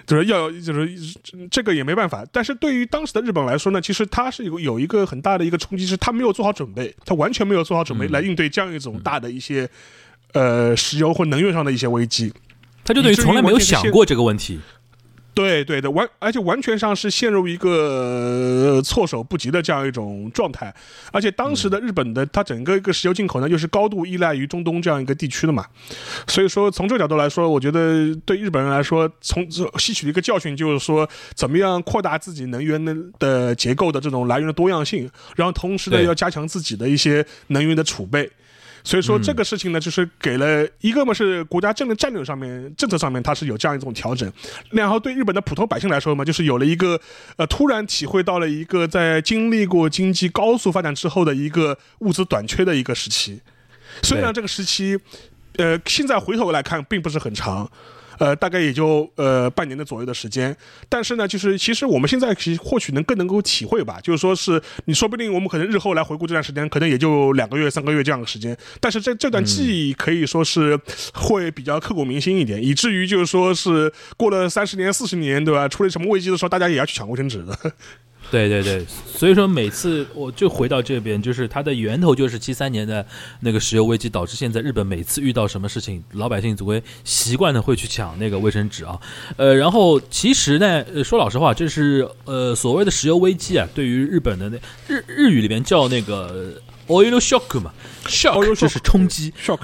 [0.07, 0.89] 就是要就是
[1.51, 9.69] 这个也没办法，但是对于当时的日本来说呢，其实它是有有一个很大的一个冲击，是它没有做好准备，它完全没有做好准备嗯来应对这样一种大的一些
[10.33, 12.31] 呃石油或能源上的一些危机。
[12.85, 14.59] 他就等于从来没有想过这个问题。
[15.35, 20.71] 对对的，完而且完全上是陷入一个、呃措手不及的这样一种状态，
[21.11, 25.65] 而且当时的日本的它整个一个石油进口呢，又是高度依赖于中东这样一个地区的嘛，
[26.27, 38.29] 所以说从这个角度来说，我觉得对日本人来说，从这吸取一个教训就是说，怎么样扩大自己能源的的结构的这种来源的多样性，然后同时呢要加强自己的一些能源的储备。
[38.83, 44.31] 所以说这个事情呢，就是给了一个嘛是国家政治战略上面、政策上面它是有这样一种调整，
[44.71, 46.99] 然后对日本的普通百姓来说嘛，就是有了一个
[47.37, 53.41] 呃突然体会到了一个在经历过经济高速发展之后的一个物资短缺的一个时期。
[54.01, 54.99] 虽然这个时期，
[55.57, 57.71] 呃，现在回头来看并不是很长。
[58.19, 60.55] 呃，大概也就呃半年的左右的时间，
[60.87, 70.79] 但是呢，就是其实我们现在其实或许能更能够体会吧，就是说是你说不定我们可能日后来回顾这段时间，可能也就两个月、三个月这样的时间，但是这这段记忆可以说是
[71.13, 75.67] 会比较刻骨铭心一点，以至于就是说是过了三十年、四十年，对吧？
[75.67, 77.57] 出了什么危机的时候，大家也要去抢卫生纸的。
[78.33, 83.05] 对对对，所以说每次我就回到这边，就是它的源头就是七三年的
[83.41, 88.99] 那个石油危机，导致现在日本每次遇到什么事情，老百姓总会习惯的会去抢那个卫生纸啊。
[89.37, 96.59] 呃，然后其实呢，说老实话，就是呃所谓的石油危机啊，对于日本的那日日语里面叫那个
[96.93, 97.71] oil shock 嘛
[98.05, 99.33] ，shock 就是冲击。
[99.41, 99.57] shock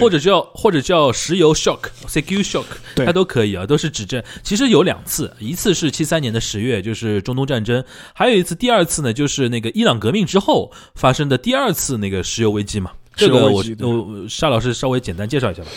[0.00, 4.22] 或者叫或者叫石油 shock、secure shock，对它都可以啊，都是指证。
[4.42, 7.82] 其实有两次，一次是七三年的十月，就是中东战争；
[8.14, 12.90] 还有一次，第二次呢，就是那个伊朗革命之后发生的第二次那个石油危机嘛。
[13.14, 15.68] 这个我我沙老师稍微简单介绍一下吧。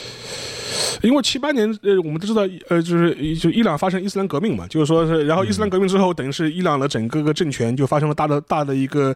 [1.02, 9.16] 因为七八年，呃，我们都知道，呃，就是就伊朗发生伊斯兰革命嘛，就是说是，然后伊斯兰革命之后，等于是伊朗的整个个政权就发生了大的大的一个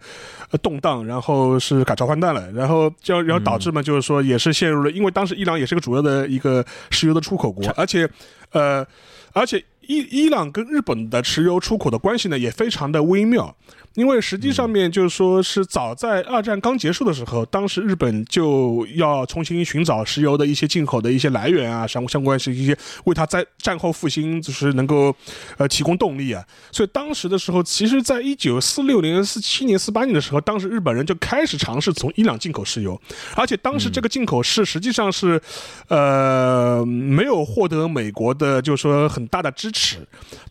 [0.52, 8.10] 呃动荡，然后是改朝换代了，然后就然后导致嘛，就是说也是陷入了，因为当时伊朗也是个主要的一个石油的出口国，而且，
[8.52, 8.86] 呃，
[9.34, 13.56] 而且伊伊朗跟日本的石油出口的关系呢也非常的微妙。
[13.96, 25.14] 因为实际上面就是说是早在二战刚结束的时候，当时日本就要重新寻找石油的一些进口的一些来源啊，相相关是一些为它在战后复兴就是能够
[25.58, 26.46] 呃提供动力啊。
[26.72, 33.02] 所以当时的时候，其实在一九四六年、四七年、四八年的时候，当时日本人就开始尝试从伊朗进口石油，
[33.36, 35.42] 而且当时这个进口是实际上是
[35.88, 39.79] 呃没有获得美国的就是说很大的支持，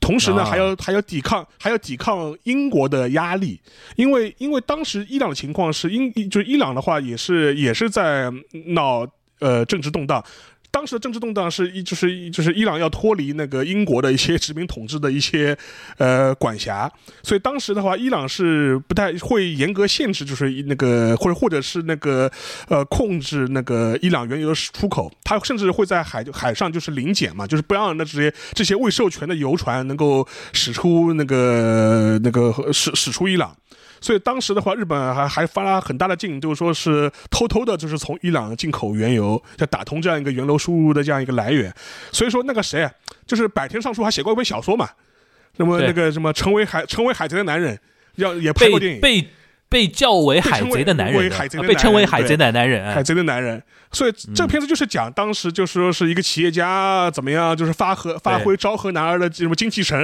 [0.01, 3.61] 同时呢啊还要还要抵抗还要抵抗英国的压力，
[3.97, 8.31] 因为因为当时伊朗的情况是英就是伊朗的话也是也是在
[8.67, 9.07] 闹
[9.41, 10.25] 呃政治动荡。
[10.71, 15.57] 当时的政治动荡是一就是就是伊朗要脱离那个英国的一些殖民统治的一些
[15.97, 16.91] 呃管辖，
[17.23, 22.31] 所以当时的话，伊朗是不太会严格限制，就是那个或者或者是那个
[22.69, 33.57] 呃控制那个伊朗原油的出口，它甚至会在海海上就是临检嘛，就是不让那这些这些未授权的油船能够驶出那个那个驶驶出伊朗。
[34.01, 41.73] 所以当时的话，日本还还发了很大的劲，就是说是偷偷的，就是从伊朗进口原油，要打通这样一个原油输入的这样一个来源。
[42.13, 42.93] 所以说那个谁啊，
[43.27, 44.89] 就是百田尚书还写过一本小说嘛，
[45.57, 47.79] 那么那个什么成为海成为海贼的男人，
[48.17, 49.01] 要也拍过电影。
[49.01, 49.29] 被被
[49.69, 51.31] 被叫为海贼的男人，
[51.67, 59.99] 被称为海贼的男人海贼的男人，所以这个片子就是讲当时就是说是一个企业家怎么样，就是发和发挥昭和男儿的什么精气神，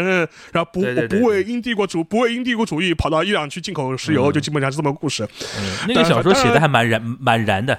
[0.53, 4.33] 然后不不为英帝国主不为英帝国主义跑到伊朗去进口石油，嗯。
[4.35, 5.27] 就基本上是这么个故事。
[5.59, 5.87] 嗯。
[5.88, 7.79] 那个小说写的还蛮燃蛮燃的。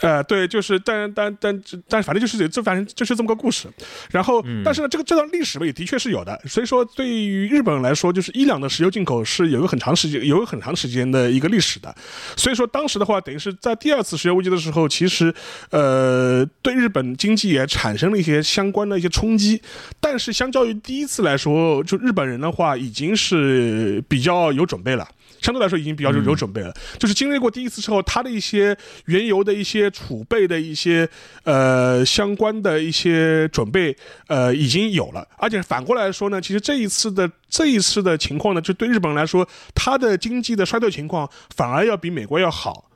[0.00, 3.68] 呃，对，就是，但但但但反正就是这，反正就是这么个故事。
[4.10, 6.40] 然后，嗯但是呢，这个这段历史吧，也的确是有的。
[6.46, 11.94] 所以说，对于日本来说，就是伊朗的石油进口是有一个很长时间，有一个很长时间的一个历史的。
[12.36, 15.34] 所以说，当时的话，等于是在第二次石油危机的时候，其实
[15.70, 19.60] 呃，对日本经济也产生了一些相关的一些冲击。
[20.00, 25.08] 但是，相较于第一次来说，就日本人的话，已经是比较有准备了。
[25.46, 26.74] 相对来说已经比较有有准备了。
[26.98, 31.08] 就是经历过第一次之后，它的一些原油的一些储备的一些
[31.44, 42.90] 呃相关的一些准备呃已经有了，而且反过来说呢，其实这一次的这一次的情况呢，就对日本人来说，它的经济的衰退情况反而要比美国要好。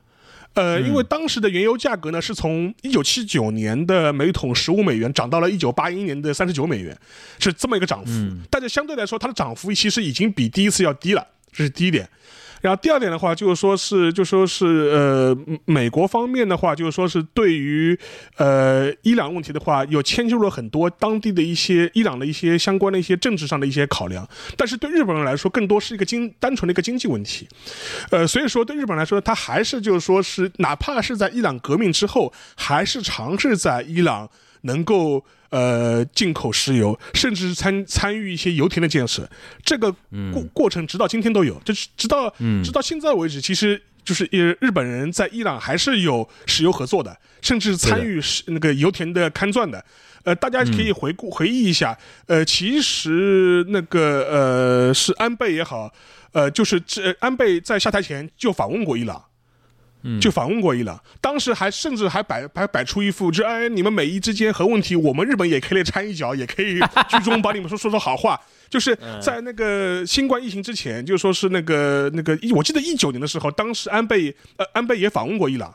[0.54, 6.98] 呃，因为当时的原油价格呢，是从一九七九年的每桶十五美元涨到了一九八一年的三十九美元，
[7.38, 8.10] 是这么一个涨幅。
[8.50, 12.08] 但是相对来说，它的涨幅其实已经比第一次要低了，这是第一点。
[12.60, 17.98] 然后第二点的话，就是说是，就说是，呃，美国方面的话，就是说是对于，
[18.36, 24.28] 呃，伊朗问题的话，有牵涉了很多当地的一些伊朗的一些相关的一些政治上的一些考量。
[24.56, 27.48] 但是对日本人来说，更多是一个经单纯的一个经济问题。
[28.10, 34.28] 呃，所以说对日本来说，他还是就是说是，哪怕是在伊朗革命之后，还是尝试在伊朗
[34.62, 35.24] 能够。
[35.50, 39.28] 呃，进口石油，甚至是参参与一些油田的建设，
[39.64, 39.90] 这个
[40.32, 42.32] 过过程直到今天都有，就是直到
[42.62, 49.84] 直到现在为止，其实就是日日本人在伊朗还是有石油合作的，甚至参与那个油田的勘钻的。
[50.22, 55.92] 呃，大家可以回顾回忆一下，呃，其实那个呃是安倍也好，
[56.30, 59.20] 呃，就是这安倍在下台前就访问过伊朗。
[60.20, 66.78] 就访问过伊朗，当时还甚至还摆还摆出一副，就哎，你们美伊之间核问题，我们日本也可以来掺一脚，也可以
[67.08, 68.40] 居中帮你们说说说好话。
[68.68, 75.74] 就是在那个新冠疫情之前，就说是那个那个，我记得一九年的时候，当时安倍呃安倍也访问过伊朗，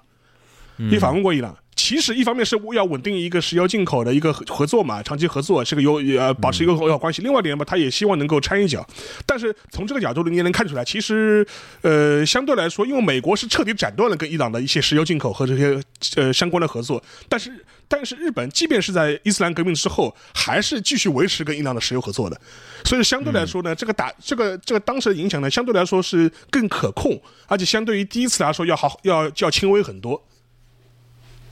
[0.90, 1.56] 也访问过伊朗。
[1.76, 7.22] 其实一方面是要稳定一个石油进口的一个合作嘛，长期合作是个有呃保持一个友好关系。
[7.22, 8.88] 另外一点嘛，他也希望能够掺一脚。
[9.26, 11.46] 但是从这个角度你也能看出来，其实
[11.82, 15.80] 呃相对来说，因为美国是彻底斩断了跟伊朗的一些石油进口和这些
[16.16, 17.52] 呃相关的合作，但是
[17.90, 22.40] 但是日本即便是在伊斯兰革命之后，还是继续维持跟伊朗的石油合作的。
[22.86, 30.24] 所以相对来说呢，这个打这个这个当时的影响呢，相对来说是更可控，而且相对于第一次来说要好要要轻微很多。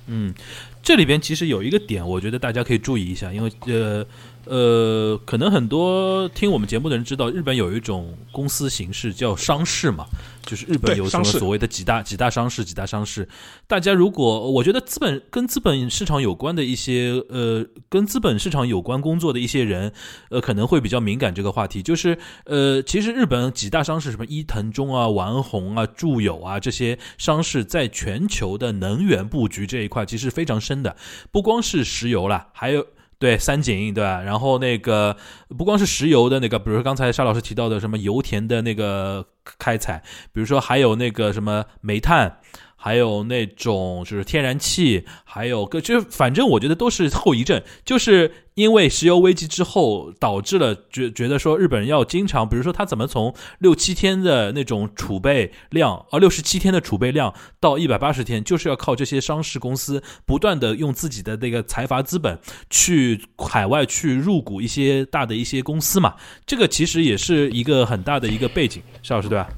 [0.08, 0.34] 嗯，
[0.82, 4.06] 这里边其实有一个点，我觉得大家可以注意一下，因为呃。
[4.46, 10.06] 呃，可能很多听我们节目的人知道，日本有一种公司形式叫商事嘛，
[10.46, 13.28] 就是日本有什么所谓的几大几大商事、几大商事。
[13.68, 19.94] 大家如果我觉得资本跟资本市场有关的一些呃，跟资本市场有关工作的一些人，
[20.30, 21.82] 呃，可能会比较敏感这个话题。
[21.82, 30.98] 就是呃，其实日本几大商事，什么伊藤忠啊、丸红啊、住友啊这些商事，在全球的能源布局这一块其实非常深的，
[31.32, 32.86] 不光是石油啦，还有。
[33.20, 34.22] 对三井对吧？
[34.22, 35.16] 然后那个
[35.58, 39.26] 不光是石油的那个，比如说刚才沙老师提到的什么油田的那个
[39.58, 42.40] 开采，比如说还有那个什么煤炭。
[42.76, 62.38] 还有那种就是天然气，还有个就是反正我觉得都是后遗症，就是因为石油危机之后导致了觉觉得说日本人要经常，比如说他怎么从六七天的那种储备量，呃六十七天的储备量到一百八十天，就是要靠这些上市公司不断的用自己的那个财阀资本
[62.70, 66.14] 去海外去入股一些大的一些公司嘛，
[66.46, 69.50] 这个其实也是一个很大的一个背景，邵老师对吧？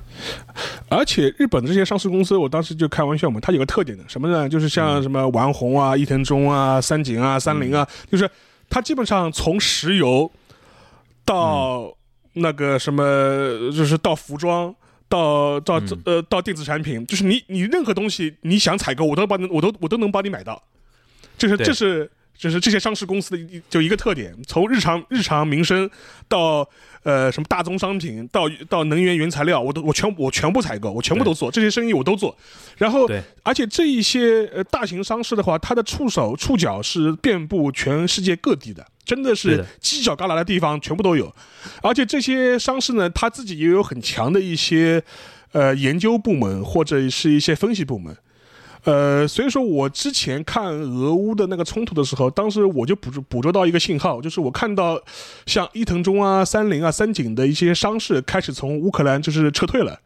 [0.88, 4.48] 而且日本的这些上市公司，我当时就开玩笑嘛，它有个特点的，什么呢？
[4.48, 8.30] 就是像什么丸红啊、伊藤忠啊、三井啊、三菱啊，就是
[8.70, 10.32] 它基本上从石油
[11.24, 11.96] 到
[12.34, 13.04] 那个什么，
[13.72, 14.76] 就是到服装，
[15.08, 20.62] 到到呃到电子产品，就是你你任何东西你想采购，我都帮你，我都我都能帮你买到，
[21.38, 25.90] 这是这是就是这些上市公司的就一个特点，从日常日常民生
[26.28, 26.68] 到。
[27.06, 32.36] 呃，什么大宗商品到到能源原材料，我都我全我全部采购，我全部都做这些生意我都做。
[32.78, 33.08] 然后，
[33.44, 41.32] 而且这一些呃大型商事的话，它的触手触角是遍布全世界各地的，真的是犄角旮旯的地方全部都有。
[41.84, 45.04] 而且这些商事呢，他自己也有很强的一些
[45.52, 48.18] 呃研究部门或者是一些分析部门。
[48.86, 55.02] 呃，所以说我之前看俄乌的那个冲突的时候，当时我就捕捉捕捉到一个信号，就是我看到
[55.46, 60.00] 像伊藤忠啊、三菱啊、三井的一些商事开始从乌克兰就是撤退了。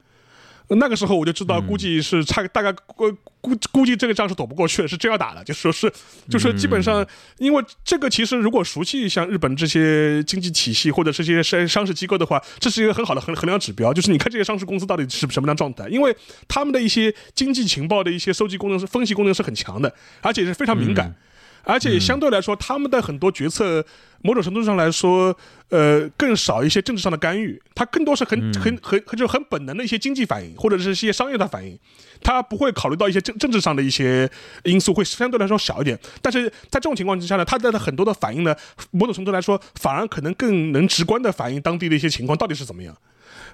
[0.76, 3.12] 那个时候我就知道，估计是差大概估
[3.42, 5.44] 估估计这个仗是躲不过去了，是真要打的。
[5.44, 5.92] 就说是，
[6.30, 7.06] 就说基本上，
[7.38, 13.94] 因为这个其实如果熟悉像日本这些经济体系或者这些商商事机构的话，这是一个很好的衡衡量指标。
[13.94, 16.16] 就是你看这些上市公司到底是什么样状态，因为
[16.48, 21.16] 他们的一些经济情报的一些收集功能是分析功能是很强的，而且是非常敏感。
[21.64, 23.86] 而且相对来说，他们的很多决策，
[24.22, 25.36] 某种程度上来说，
[25.70, 31.78] 呃，更少一些政治上的干预，它更多是很很很很就很本能的一些经济反应，或者是一些商业的反应，
[32.22, 34.30] 它不会考虑到一些政政治上的一些
[34.64, 35.98] 因素，会相对来说少一点。
[36.22, 38.56] 但是在这种情况之下呢，它的很多的反应呢，
[38.92, 42.96] 某种程度来说，反而可能更能直观的反映当地的一些情况到底是怎么样。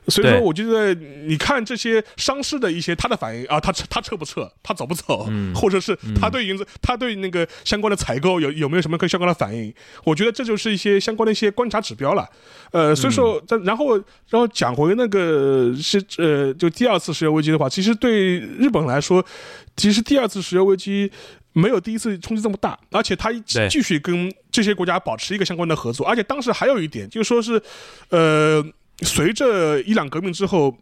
[0.08, 9.74] 所以说，我觉得你看这些伤势的一些他的反应啊，他他撤不撤，他走不走， 或者是他对银子，他对那个相关的采购有有没有什么跟相关的反应？
[10.04, 12.30] 我觉得这就是一些相关的一些观察指标了。
[12.72, 19.26] 呃，所以说，然后然后讲回那个是呃，就第二次石油危机的话，其实对日本来说，
[19.76, 21.12] 其实第二次石油危机
[21.54, 23.32] 没有第一次冲击这么大，而且他
[23.70, 27.60] 继续跟这些国家保持一个相关的合作，而且当时还有一点就是说是，
[28.10, 28.64] 呃。
[29.02, 30.78] 随着伊朗革命之后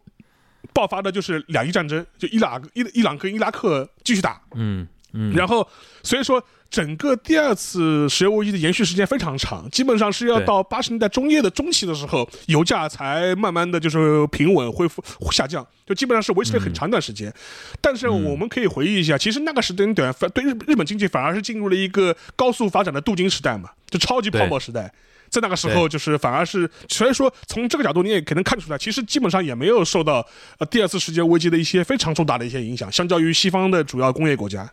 [0.72, 5.68] 爆发的就是两伊战争，就伊朗伊伊朗跟伊拉克继续打，嗯嗯，然后
[6.02, 17.32] 所以说整个第二次石油危机的延续时间非常长，基本上是要到八十年代中叶的中期的时候，油价才慢慢的就是平稳恢复下降，就基本上是维持了很长一段时间。
[17.80, 24.92] 但是我们可以回忆一下，其实那个时间段对日日本经济反而是进入了一个高速发展的镀金时代嘛，就超级泡沫时代。
[25.34, 30.24] 在那个时候，就是反而是，所以说从这个角度，你也可能看出来，其实基本上也没有受到
[30.58, 34.70] 呃第二次世界危机的一些非常重大的一些影响，相较于西方的主要工业国家。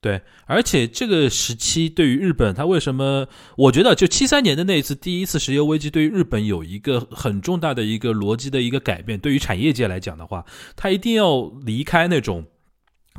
[0.00, 3.26] 对，而且这个时期对于日本，它为什么？
[3.56, 9.18] 我觉得就七三年的那一次第一次石油危机，对于日本有一个很重大的一个逻辑的一个改变。
[9.18, 10.44] 对于产业界来讲的话，
[10.76, 12.46] 它一定要离开那种。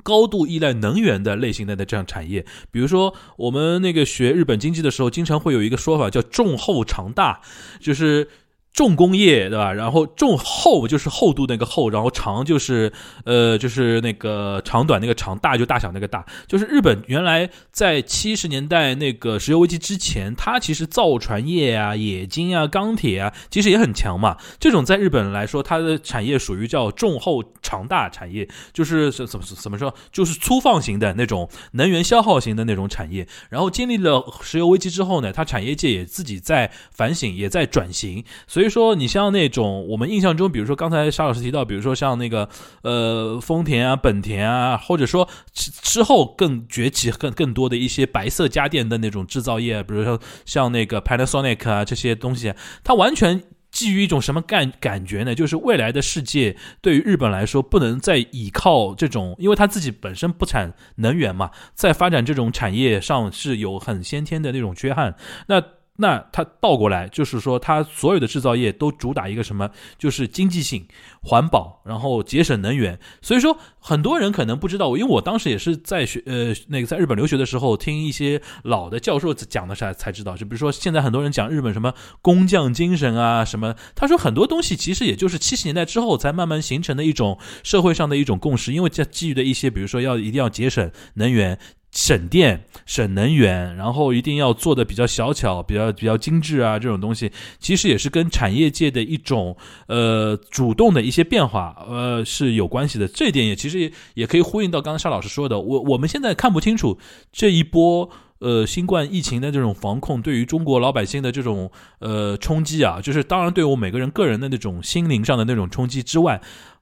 [0.03, 7.41] 高度依赖能源的类型的的这样产业，比如说我们那个学日本经济的时候，经常会有一个说法叫“重厚长大”，
[7.79, 8.27] 就是。
[8.73, 9.73] 重工业对吧？
[9.73, 12.91] 然后重厚就是厚度那个厚，然后长就是
[13.25, 16.25] 呃就是那个长短那个长，大就大小那个大。
[16.47, 24.37] 就是日本原来在七十年代那个石油危机之前，它其实造船业啊、冶金啊、钢铁啊，其实也很强嘛。
[24.57, 33.27] 这种在日本来说，它的产业属于叫重厚长大产业，就是怎么怎么说，就是粗放型的那种能源消耗型的那种产业。
[33.49, 38.60] 然后经历了石油危机之后呢，它产业界也自己在反省，也在转型，所以。
[38.61, 42.47] 所以说，你像那种我们印象中，比如说刚才沙老师提到，比如说像那个
[42.83, 52.53] 呃丰田啊、本田啊，或者说之之后更崛起、更更多的一些白色家电的那种制造业，比如说像那个 Panasonic 啊这些东西，
[52.83, 53.41] 它完全
[53.71, 55.33] 基于一种什么感感觉呢？
[55.33, 65.15] 就是未来的世界对于日本来说，不能再依靠这种，因为它自己本身不产能源嘛，在发展这种产业上是有很先天的那种缺憾。
[65.47, 65.59] 那
[66.01, 69.69] 那它倒过来就是说，它所有的制造业都主打一个什么？
[69.99, 70.87] 就是经济性、
[71.21, 72.99] 环保，然后节省能源。
[73.21, 80.35] 所以说，很多人可能不知道，因为我当时也是在学呃那个在日本留学的时候，听一些老的教授讲的才才知道。
[80.35, 81.93] 就比如说，现在很多人讲日本什么
[82.23, 91.59] 工匠精神啊什么，他说很多东西其实也就是七十年代之后才慢慢形成的一种社会上的一种共识，因为在基于的一些，比如说要一定要节省能源。
[91.91, 97.29] 省电、省能源，然后一定要做的比较小巧、比较比较精致啊，这种东西
[97.59, 99.55] 其实也是跟产业界的一种
[99.87, 103.05] 呃主动的一些变化呃是有关系的。
[103.07, 106.97] 这一点也其实也也可以呼应到刚刚沙老师说的，我我们现在看不清楚
[107.33, 111.69] 这一波呃新冠疫情的这种防控对于中国老百姓的这种
[111.99, 116.41] 呃冲击啊，就是当然对我每个人个人的那种心灵上的那种冲击之外。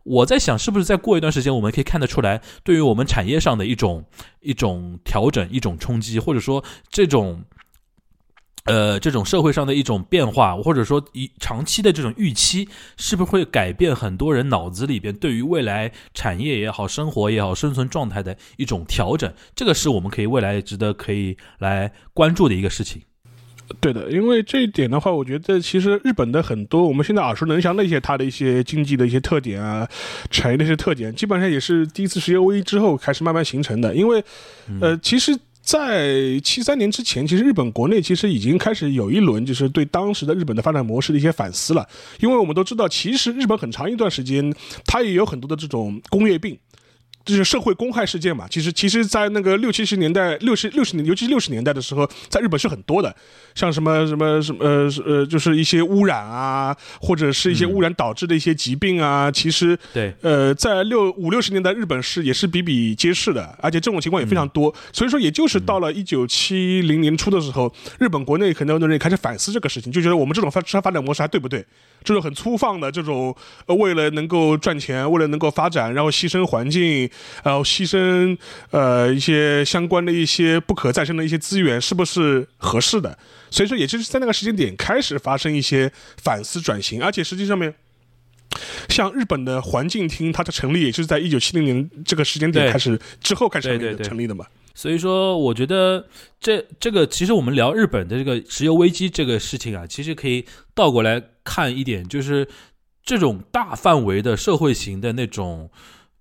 [0.10, 4.04] 我在想，是不是再过一段时间，我们可以看得出来，对于我们产业上的一种
[4.42, 7.44] 一种调整、一种冲击，或者说这种，
[8.64, 19.32] 呃，这种社会上的一种变化，或者说一长期的这种预期，是不是会改变很多人脑子里边对于未来产业也好、生活也好、生存状态的一种调整？
[19.54, 23.04] 这个是我们可以未来值得可以来关注的一个事情。
[23.80, 29.88] 对的，因为这一点的话，我觉得其实日本的很多我们现在耳熟能详的一些它的一些经济的一些特点啊，
[30.32, 33.94] 产业的一些特点，基本上也是第一次石油危机之后开始慢慢形成的。
[33.94, 34.24] 因为，
[34.82, 41.88] 呃，其实，在七三年之前，其实日本国内其实已经开始有一轮就是对当时的日本的发展模式的一些反思了。
[42.20, 44.52] 因为我们都知道，其实日本很长一段时间，
[44.86, 46.58] 它也有很多的这种工业病。
[47.30, 53.16] 就是社会公害事件嘛，其实其实，在那个六七十年代、六十六十年，尤其是六十年代的时候，在日本是很多的，
[53.54, 64.74] 像什么什么什么呃呃，就是一些污染啊，或者是一些污染导致的一些疾病啊，其实对，呃，在六五六十年代，日本是也是比比皆是的，而且这种情况也非常多。
[64.92, 71.64] 所以说，也就是到了一九七零年初的时候，日本国内很多人也开始反思这个事情，就觉得我们这种发发展模式还对不对？
[72.04, 77.10] 这种很粗放的这种，呃，为了能够赚钱，为了能够发展，然后牺牲环境。
[77.44, 78.38] 然后牺牲
[78.72, 83.18] 呃一些相关的一些不可再生的一些资源，是不是合适的？
[83.50, 85.92] 所以说，也就是在那个时间点开始发生一些
[86.22, 87.74] 反思转型，而且实际上面，
[88.90, 94.46] 像日本的环境厅，它的成立也就是在一九七零年这个时间点开始之后开始成立的嘛。
[94.76, 96.08] 所以说，我觉得
[96.40, 102.48] 这这个其实我们聊日本的这个石油危机这个事情啊，其实可以倒过来看一点，就是。
[103.02, 105.72] 这种大范围的社会型的那种。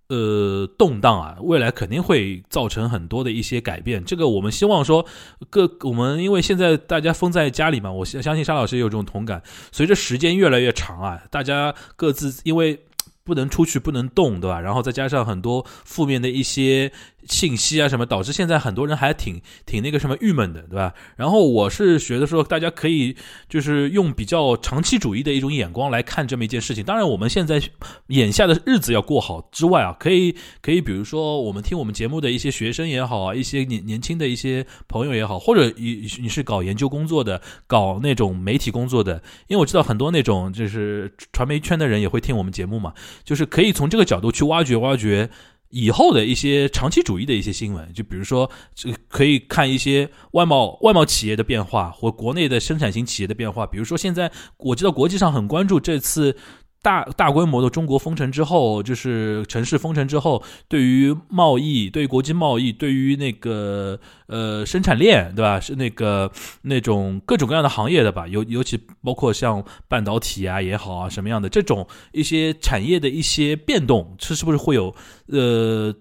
[0.08, 4.02] 呃，动荡啊，未来肯定会造成很多的一些改变。
[4.02, 5.04] 这个我们希望说，
[5.50, 9.42] 各我们因为现在大家封在家里嘛，我相相信沙老师也有这种同感。
[9.70, 12.80] 随着时间越来越长啊，大家各自因为
[13.22, 14.58] 不能出去，不能动，对吧？
[14.58, 16.90] 然后再加上很多负面的一些。
[17.28, 20.94] 信息啊什么导致现在很多人还挺挺那个什么郁闷的，对吧？
[21.16, 23.14] 然后我是觉得说，大家可以
[23.48, 26.82] 就是用比较长期主义的一种眼光来看这么一件事情。
[26.82, 27.62] 当然，我们现在
[28.08, 45.28] 眼下的日子要过好之外啊，可以可以，比如说我们听我们节目的一些学生也好啊，一些年年轻的一些朋友也好，或者你你是搞研究工作的，搞那种媒体工作的，因为我知道很多那种就是传媒圈的人也会听我们节目嘛，就是可以从这个角度去挖掘挖掘。
[45.70, 53.66] 以后的一些长期主义的一些新闻，就比如说，这可以看一些外贸外贸企业的变化，或国内的生产型企业的变化。
[53.66, 56.36] 比如说，现在我知道国际上很关注这次。
[56.80, 65.58] 大大规模的中国封城之后，就是城市封城之后，对于贸易、对于国际贸易、对于那个呃生产链，对吧？
[65.58, 66.30] 是那个
[66.62, 74.94] 那种各种各样的行业的吧，尤尤其包括像半导体啊也好啊，什么样的这种一些产业的一些变动，这是不是会有
[75.26, 75.94] 呃？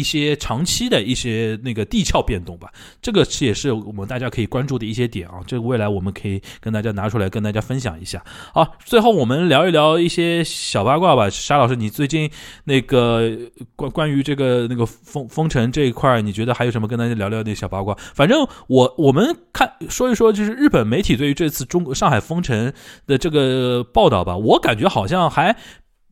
[0.00, 2.72] 一些长期的一些那个地壳变动吧，
[3.02, 5.40] 这个是也是我们大家可以关注的一些点啊。
[5.46, 8.24] 这个未来我们可以跟大家拿出来跟大家分享一下。
[8.54, 11.28] 好，最后我们聊一聊一些小八卦吧。
[11.28, 12.30] 沙老师，你最近
[12.64, 13.30] 那个
[13.76, 17.94] 关关于这个那个封封城这一块，你觉得还有什么跟大家聊聊那小八卦？
[18.14, 22.72] 反正我我们看说一说，就是日本媒体对于这次中国上海封城
[23.06, 25.54] 的这个报道吧，我感觉好像还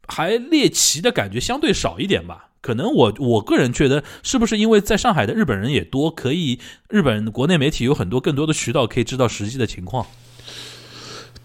[0.07, 2.48] 还猎奇的感觉相对少一点吧。
[2.61, 10.07] 可能我我个人觉得，是不是因为在上海的日本人也多，可以日本国内媒体有很多更多的渠道可以知道实际的情况。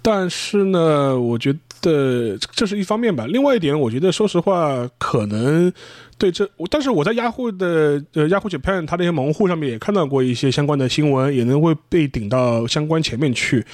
[0.01, 3.25] 但是呢，我觉得这是一方面吧。
[3.25, 5.71] 另外一点，我觉得说实话，可能。
[6.23, 13.65] 对，这我但是我在雅虎的呃雅虎 Japan 它那些门户上面也看到过一些相关的新闻，也能会被顶到相关前面去。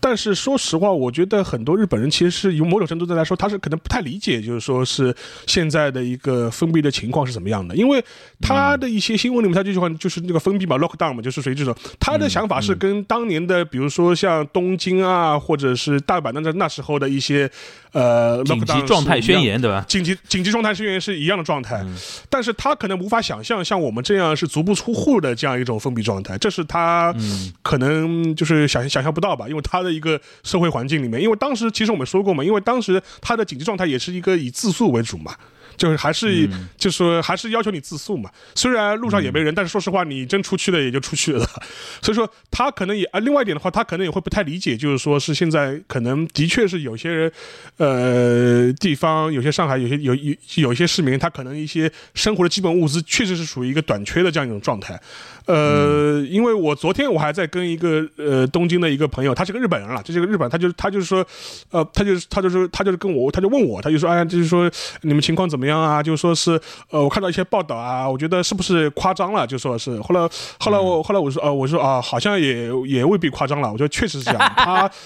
[0.00, 7.74] 但是说实话，我觉得很多日本人其实是有某种程度上来说，他是可能不太理解，就是说是现在的一个封闭的情况是怎么样的。
[7.74, 8.04] 因为
[8.38, 11.74] 他的一些新闻里面，他这句话就是那个封闭嘛，lockdown 嘛，就是属于这种。
[11.98, 17.50] 他的想法是跟当年的，比如说像东京啊，或者是大阪那那时候的一些
[17.92, 19.82] 呃紧急状态宣言，对吧？
[19.88, 21.82] 紧急紧急状态宣言是一样的状态。
[22.28, 27.14] 但是他可能无法想象像我们这样是足不出户的这样一种封闭状态，这是他
[27.62, 29.48] 可能就是想想象不到吧？
[29.48, 35.34] 因为他的一个社会环境里面，因为当时其实我们说过嘛，因为当时他的紧急状态也是一个以自诉为主嘛。
[35.76, 41.46] 就是还是就是说还是要求你自诉嘛，虽然路上也没人，但是说实话，你真出去了也就出去了。
[42.02, 47.32] 所以说他可能也啊，另外一点的话，他可能也会不太理解，就是说是现在可能的确是有些人，
[47.76, 55.00] 呃，地方有些上海有些有有有一些市民，他可能一些生活的基本物资确实是属于一个短缺的这样一种状态。
[55.46, 61.26] 呃，因为我昨天我还在跟一个呃东京的一个朋友，他是个日本人了，这是个日本，他就他就是说，
[61.70, 64.70] 呃，他就是他就是他就是跟我，他就问我，他就说，哎，就是说
[65.02, 66.02] 你们情况怎么样啊？
[66.02, 69.46] 就说是，呃，我看到一些报道啊，我觉得是不是夸张了？
[69.46, 70.28] 就说是，后 来
[70.58, 74.90] 后来我后来我说，呃，我说啊，好像也也未必夸张了，我觉得确实是这样，他。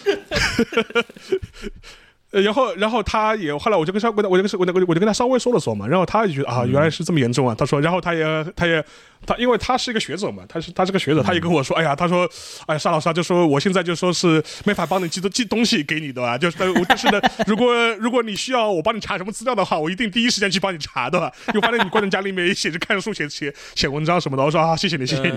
[2.30, 7.54] 呃，然后，然后他也后来，我就跟稍跟他，我就跟我我我就跟他稍微说了说嘛，然后他就觉得啊，原来是这么严重啊。
[7.54, 8.22] 他说，然后他也，
[8.54, 8.84] 他也，
[9.26, 12.28] 他因为他是一个学者嘛，他是他是个学者，他也跟我说，哎呀，他说，
[12.66, 25.34] 哎呀，沙老师啊，就说我现在就说是没法帮你寄寄东西给你的吧，就是我就是呢，如果如果你需要我帮你查什么资料的话，我一定第一时间去帮你查的，又发现你关在家里面写着看书写写写文章什么的，我说啊，谢谢你，谢谢你。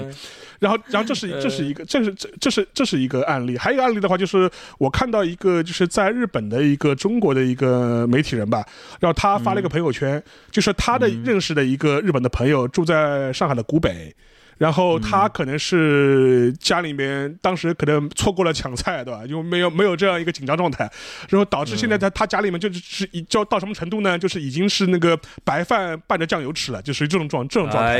[0.62, 3.58] 然后，然后这是这是一个，这是这这是这是一个案例。
[3.58, 4.48] 还有一个案例的话，就是
[4.78, 8.64] 我看到一个就是在日本的一个中国的一个媒体人吧，
[9.00, 14.14] 然后他发了一个朋友圈，就是他的认识的一个日本的朋友住在上海的古北，
[14.60, 19.26] 然后他可能是家里面当时可能错过了抢菜，对吧？
[19.26, 20.88] 就没有没有这样一个紧张状态，
[21.30, 24.16] 然后导致现在他他家里面就是是已就到什么程度呢？
[24.16, 28.00] 就是已经是那个白饭拌着酱油吃了，就属于这种状这种状态。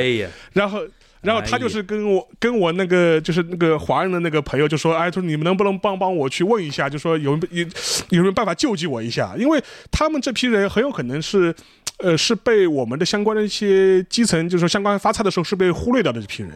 [0.54, 0.80] 然后。
[1.22, 7.66] 然后他就是跟我跟我那个就是那个华人的那个朋友就说，哎，说你们能不能帮帮我去问一下，就说有有
[8.10, 9.36] 有没有办法救济我一下？
[9.38, 11.54] 因为他们这批人很有可能是，
[11.98, 16.52] 呃，是被我们的相关的一些基层，就是说相关发菜的时候是被忽略掉的这批人，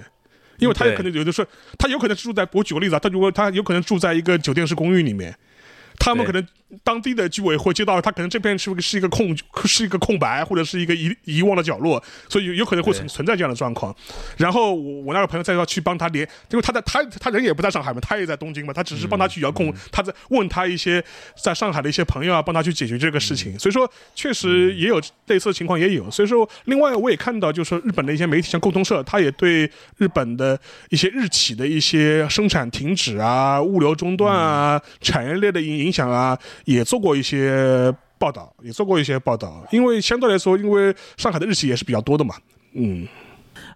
[0.57, 1.45] 因为他有可能有的是
[1.77, 5.35] 他有可能住在，我举个例子啊，他如果他有可能住在一个酒店式公寓里面，
[5.99, 6.43] 他们可能
[6.83, 9.35] 当地的居委会接到，他可能这边是是一个空
[9.65, 13.95] 是一个空白，或者是一个遗遗忘的角落，所以有有可能会存存在这样的状况。
[14.37, 21.03] 然后我我那个朋友再要去帮他连，因为他在他他人也不在上海嘛，他也在东京嘛，他只是帮他去遥控，他在问他一些
[21.41, 23.57] 在上海的一些朋友啊，帮他去解决这个事情。
[23.59, 26.09] 所以说确实也有类似的情况也有。
[26.09, 30.59] 所以说，另外我也看到，就是说日本的一些媒体，像共同社，他也对日本的
[30.89, 36.37] 一些日企的一些生产停止啊、物流中断啊、产业链的影影响啊。
[36.63, 42.35] 也做过一些报道，也做过一些报道，因为相对来说，因为上海的日期也是比较多的嘛。
[42.73, 43.07] 嗯，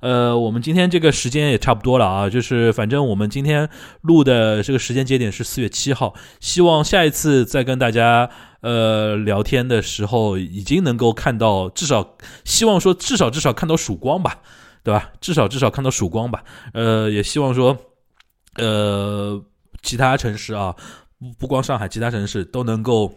[0.01, 3.69] 呃，我们今天这个时间也差不多了啊，就是反正我们今天
[4.01, 8.29] 录的这个时间节点是四月七号，希望下一次再跟大家
[8.61, 14.39] 呃聊天的时候，已经能够看到至少，希望说至少至少看到曙光吧，
[14.83, 15.11] 对吧？
[15.21, 16.43] 至少至少看到曙光吧。
[16.73, 17.77] 呃，也希望说，
[18.55, 19.41] 呃，
[19.81, 20.75] 其他城市啊。
[21.19, 23.13] 不不光上海，其他城市都能够，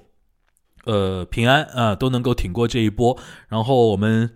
[0.84, 3.16] 呃，平安啊，都能够挺过这一波。
[3.48, 4.28] 然后我们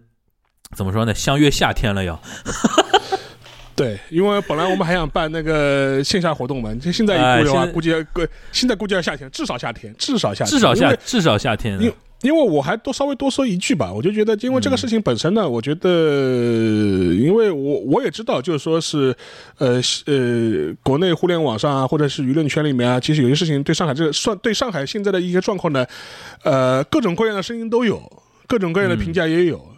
[0.76, 1.12] 怎么说呢？
[1.12, 2.20] 相约夏天了要。
[3.74, 7.98] 对，因为本来我们还想办那个线下活动嘛，就现在一估的话，估计要
[8.50, 11.78] 现在估计要夏天，至少夏天，至少夏，至少夏，至少夏天。
[11.80, 11.92] 因
[12.22, 15.88] 为我还多稍微多说一句吧，我就觉得，因为这个事情本身呢，我觉得，
[17.14, 19.14] 因为我我也知道，就是说是，
[19.58, 25.86] 呃呃，国内互联网上啊，或者是舆论圈里面啊，其实有些事情对上海这个算对上海现在的一些状况呢，
[26.42, 28.02] 呃，各种各样的声音都有，
[28.46, 29.75] 各种各样的评价也有。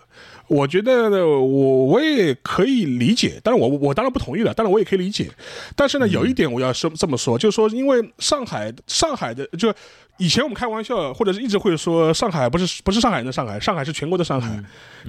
[0.48, 5.30] 我觉得我我也可以理解，但是我我当然不同意了，当然我也可以理解。
[5.76, 9.72] 但是呢，有一点我要说这么说，就是说，因为上海上海的就。
[10.20, 14.60] 以前我们开玩笑，或者是一直会说上海不是不是上海人的上海，上海是全国的上海。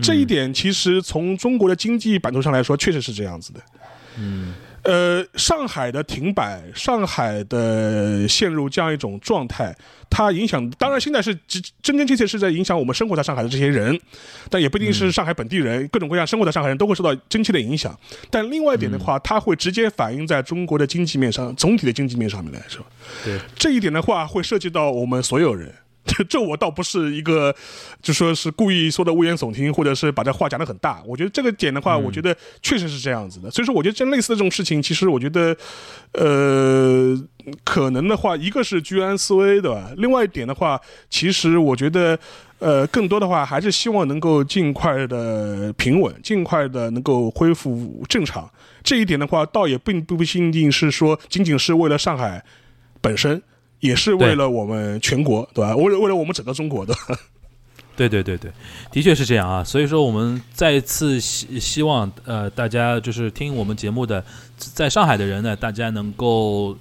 [0.03, 3.59] 这一点其实从中国的经济版图上来说，确实是这样子的。
[4.19, 4.53] 嗯。
[4.83, 9.75] 呃，上海的停摆，上海的陷入这样一种状态，
[10.09, 13.99] 它影响当然现在是真真真切切是在影响我们生活在上海的这些人，
[14.49, 17.97] 但也不一定是上海本地人，各种各样生活在上海人都会受到真切的影响。
[18.29, 22.85] 但另外一点的话，它会直接反映在中国的经济面上，总体的经济面上面来说。
[23.23, 25.73] 对这一点的话，会涉及到我们所有人。
[26.19, 27.55] 这 这我倒不是一个，
[28.01, 31.01] 就说是故意说的危言耸听，或者是把这话讲得很大。
[31.05, 33.49] 我觉得这个点的话，我觉得确实是这样子的。
[33.49, 35.55] 所以说，我觉得这类似的这种事情，其实我觉得，
[36.13, 37.17] 呃，
[37.63, 39.91] 可能的话，一个是居安思危，对吧？
[39.97, 42.17] 另外一点的话，其实我觉得，
[42.59, 48.49] 呃，更多的话还是希望能够尽快的平稳，尽快的能够恢复正常。
[48.83, 52.43] 这一点的话，倒也并不一定是说仅仅是为了上海
[53.01, 53.41] 本身。
[53.79, 55.75] 也是为了我们全国，对吧？
[55.75, 56.93] 为了为了我们整个中国的，
[57.95, 58.51] 对对对对，
[58.91, 59.63] 的确是这样啊。
[59.63, 64.23] 所以说，我们再次希希望呃，大家就是听我们节目的，
[64.57, 66.77] 在上海的人呢，大家能够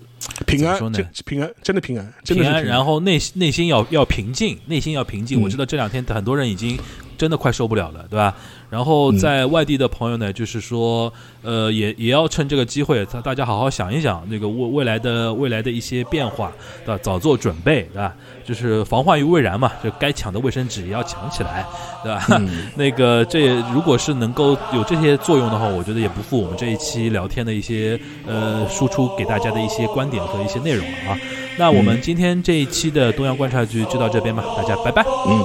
[0.46, 0.78] 平安，
[1.24, 2.64] 平安，真的平安，平安。
[2.64, 5.40] 然后内内心要要平静，内心要平静。
[5.40, 6.78] 我知道这两天很多人已经
[7.18, 8.34] 真的快受不了了，对吧？
[8.70, 11.12] 然后在外地的朋友呢，就是说，
[11.42, 16.52] 呃，也也要趁这个机会，大大家好好想一想那个未未来的未来的一些变化，
[16.84, 17.00] 对吧？
[17.02, 18.14] 早做准备，对吧？
[18.44, 21.66] 就是防患于未然嘛，就该抢的卫生纸也要抢起来，
[22.04, 22.42] 对吧？
[22.76, 31.18] 那个这如果是能够有这些作用的话，我觉得也不负我们这一期聊天的一些呃输出给大家的一些观点和一些内容了啊。
[31.56, 35.42] 那我们今天这一期的东阳观察局就到这边吧，大家拜拜，嗯，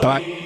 [0.00, 0.45] 拜拜。